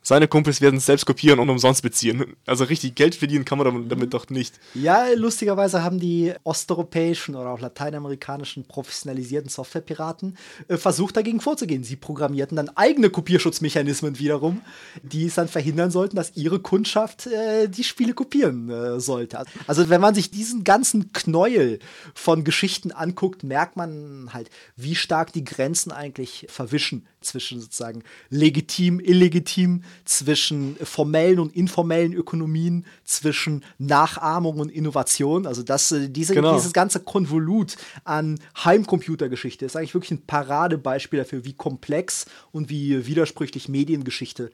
seine 0.06 0.28
Kumpels 0.28 0.60
werden 0.60 0.76
es 0.76 0.86
selbst 0.86 1.04
kopieren 1.04 1.40
und 1.40 1.50
umsonst 1.50 1.82
beziehen. 1.82 2.36
Also 2.46 2.62
richtig 2.62 2.94
Geld 2.94 3.16
verdienen 3.16 3.44
kann 3.44 3.58
man 3.58 3.88
damit 3.88 4.14
doch 4.14 4.30
nicht. 4.30 4.60
Ja, 4.74 5.06
lustigerweise 5.16 5.82
haben 5.82 5.98
die 5.98 6.32
osteuropäischen 6.44 7.34
oder 7.34 7.50
auch 7.50 7.58
lateinamerikanischen 7.58 8.68
professionalisierten 8.68 9.50
Softwarepiraten 9.50 10.36
äh, 10.68 10.76
versucht, 10.76 11.16
dagegen 11.16 11.40
vorzugehen. 11.40 11.82
Sie 11.82 11.96
programmierten 11.96 12.56
dann 12.56 12.68
eigene 12.76 13.10
Kopierschutzmechanismen 13.10 14.20
wiederum, 14.20 14.60
die 15.02 15.26
es 15.26 15.34
dann 15.34 15.48
verhindern 15.48 15.90
sollten, 15.90 16.14
dass 16.14 16.36
ihre 16.36 16.60
Kundschaft 16.60 17.26
äh, 17.26 17.66
die 17.66 17.82
Spiele 17.82 18.14
kopieren 18.14 18.70
äh, 18.70 19.00
sollte. 19.00 19.42
Also 19.66 19.88
wenn 19.88 20.00
man 20.00 20.14
sich 20.14 20.30
diesen 20.30 20.62
ganzen 20.62 21.12
Knäuel 21.14 21.80
von 22.14 22.44
Geschichten 22.44 22.92
anguckt, 22.92 23.42
merkt 23.42 23.74
man 23.74 24.30
halt, 24.32 24.50
wie 24.76 24.94
stark 24.94 25.32
die 25.32 25.42
Grenzen 25.42 25.90
eigentlich 25.90 26.46
verwischen 26.48 27.08
zwischen 27.26 27.60
sozusagen 27.60 28.02
legitim, 28.30 29.00
illegitim, 29.00 29.82
zwischen 30.04 30.76
formellen 30.76 31.38
und 31.38 31.54
informellen 31.54 32.12
Ökonomien, 32.12 32.86
zwischen 33.04 33.64
Nachahmung 33.78 34.60
und 34.60 34.70
Innovation. 34.70 35.46
Also 35.46 35.62
das, 35.62 35.92
äh, 35.92 36.08
diese, 36.08 36.34
Genau. 36.34 36.54
dieses 36.54 36.72
ganze 36.72 37.00
Konvolut 37.00 37.76
an 38.04 38.38
Heimcomputergeschichte 38.64 39.64
ist 39.64 39.76
eigentlich 39.76 39.94
wirklich 39.94 40.12
ein 40.12 40.26
Paradebeispiel 40.26 41.18
dafür, 41.18 41.44
wie 41.44 41.52
komplex 41.52 42.26
und 42.52 42.70
wie 42.70 43.06
widersprüchlich 43.06 43.68
Mediengeschichte 43.68 44.50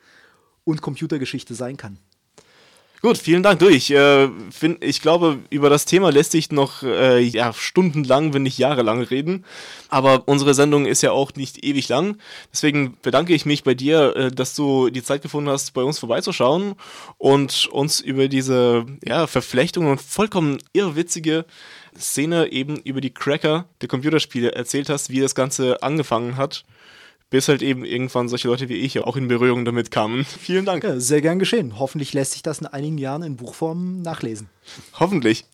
und 0.65 0.83
Computergeschichte 0.83 1.55
sein 1.55 1.77
kann. 1.77 1.99
Gut, 3.05 3.19
vielen 3.19 3.43
Dank. 3.43 3.59
Du, 3.59 3.67
ich, 3.67 3.91
äh, 3.91 4.29
find, 4.53 4.85
ich 4.85 5.03
glaube, 5.03 5.41
über 5.51 5.69
das 5.69 5.87
Thema 5.87 6.13
lässt 6.13 6.31
sich 6.31 6.53
noch 6.53 6.85
äh, 6.85 7.19
ja, 7.19 7.53
stundenlang, 7.53 8.33
wenn 8.33 8.45
nicht 8.45 8.59
jahrelang 8.59 9.03
reden. 9.03 9.45
Aber 9.89 10.23
unsere 10.29 10.55
Sendung 10.55 10.87
ist 10.87 11.03
ja 11.03 11.11
auch 11.11 11.35
nicht 11.35 11.65
ewig 11.65 11.89
lang. 11.89 12.17
Deswegen 12.53 12.97
bedanke 13.03 13.35
ich 13.35 13.45
mich 13.45 13.65
bei 13.65 13.75
dir, 13.75 14.15
äh, 14.15 14.31
dass 14.31 14.55
du 14.55 14.89
die 14.89 15.03
Zeit 15.03 15.21
gefunden 15.21 15.51
hast, 15.51 15.75
bei 15.75 15.83
uns 15.83 15.99
vorbeizuschauen 15.99 16.77
und 17.19 17.67
uns 17.73 17.99
über 17.99 18.29
diese 18.29 18.87
ja, 19.05 19.27
Verflechtung 19.27 19.89
und 19.91 20.01
vollkommen 20.01 20.59
irrwitzige 20.73 21.45
Szene 21.99 22.53
eben 22.53 22.77
über 22.77 23.01
die 23.01 23.13
Cracker 23.13 23.67
der 23.81 23.89
Computerspiele 23.89 24.53
erzählt 24.53 24.89
hast, 24.89 25.11
wie 25.11 25.19
das 25.19 25.35
Ganze 25.35 25.83
angefangen 25.83 26.37
hat. 26.37 26.65
Bis 27.33 27.49
halt 27.49 27.63
eben 27.63 27.85
irgendwann 27.85 28.29
solche 28.29 28.47
Leute 28.47 28.69
wie 28.69 28.75
ich 28.75 28.99
auch 29.01 29.17
in 29.17 29.27
Berührung 29.27 29.65
damit 29.65 29.91
kamen. 29.91 30.25
Vielen 30.41 30.67
Dank. 30.67 30.85
Ja, 30.85 31.01
sehr 31.01 31.23
gern 31.23 31.39
geschehen. 31.39 31.79
Hoffentlich 31.79 32.13
lässt 32.13 32.33
sich 32.33 32.43
das 32.43 32.59
in 32.59 32.67
einigen 32.67 32.99
Jahren 32.99 33.23
in 33.23 33.37
Buchform 33.37 34.03
nachlesen. 34.03 34.51
Hoffentlich. 35.01 35.47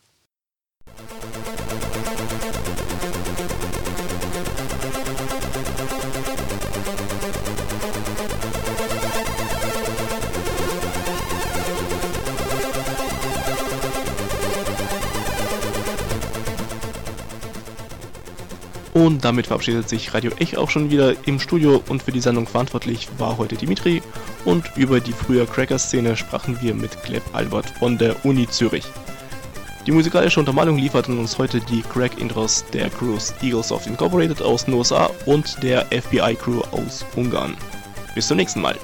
Und 19.09 19.25
damit 19.25 19.47
verabschiedet 19.47 19.89
sich 19.89 20.13
Radio 20.13 20.33
Ech 20.39 20.59
auch 20.59 20.69
schon 20.69 20.91
wieder 20.91 21.15
im 21.27 21.41
Studio 21.41 21.83
und 21.89 22.03
für 22.03 22.13
die 22.13 22.21
Sendung 22.21 22.47
verantwortlich 22.47 23.09
war 23.17 23.39
heute 23.39 23.57
Dimitri 23.57 24.03
und 24.45 24.71
über 24.77 25.01
die 25.01 25.15
frühe 25.15 25.47
Cracker-Szene 25.47 26.15
sprachen 26.15 26.61
wir 26.61 26.75
mit 26.75 27.03
Gleb 27.05 27.23
Albert 27.33 27.71
von 27.79 27.97
der 27.97 28.23
Uni 28.27 28.47
Zürich. 28.47 28.85
Die 29.87 29.93
musikalische 29.93 30.41
Untermalung 30.41 30.77
lieferten 30.77 31.19
uns 31.19 31.39
heute 31.39 31.59
die 31.59 31.81
Crack-Intros 31.81 32.67
der 32.75 32.91
Crews 32.91 33.33
Eaglesoft 33.41 33.87
Incorporated 33.87 34.43
aus 34.43 34.67
den 34.67 34.75
USA 34.75 35.09
und 35.25 35.57
der 35.63 35.87
FBI-Crew 35.87 36.61
aus 36.73 37.07
Ungarn. 37.17 37.57
Bis 38.15 38.29
zum 38.29 38.37
nächsten 38.37 38.61
Mal. 38.61 38.77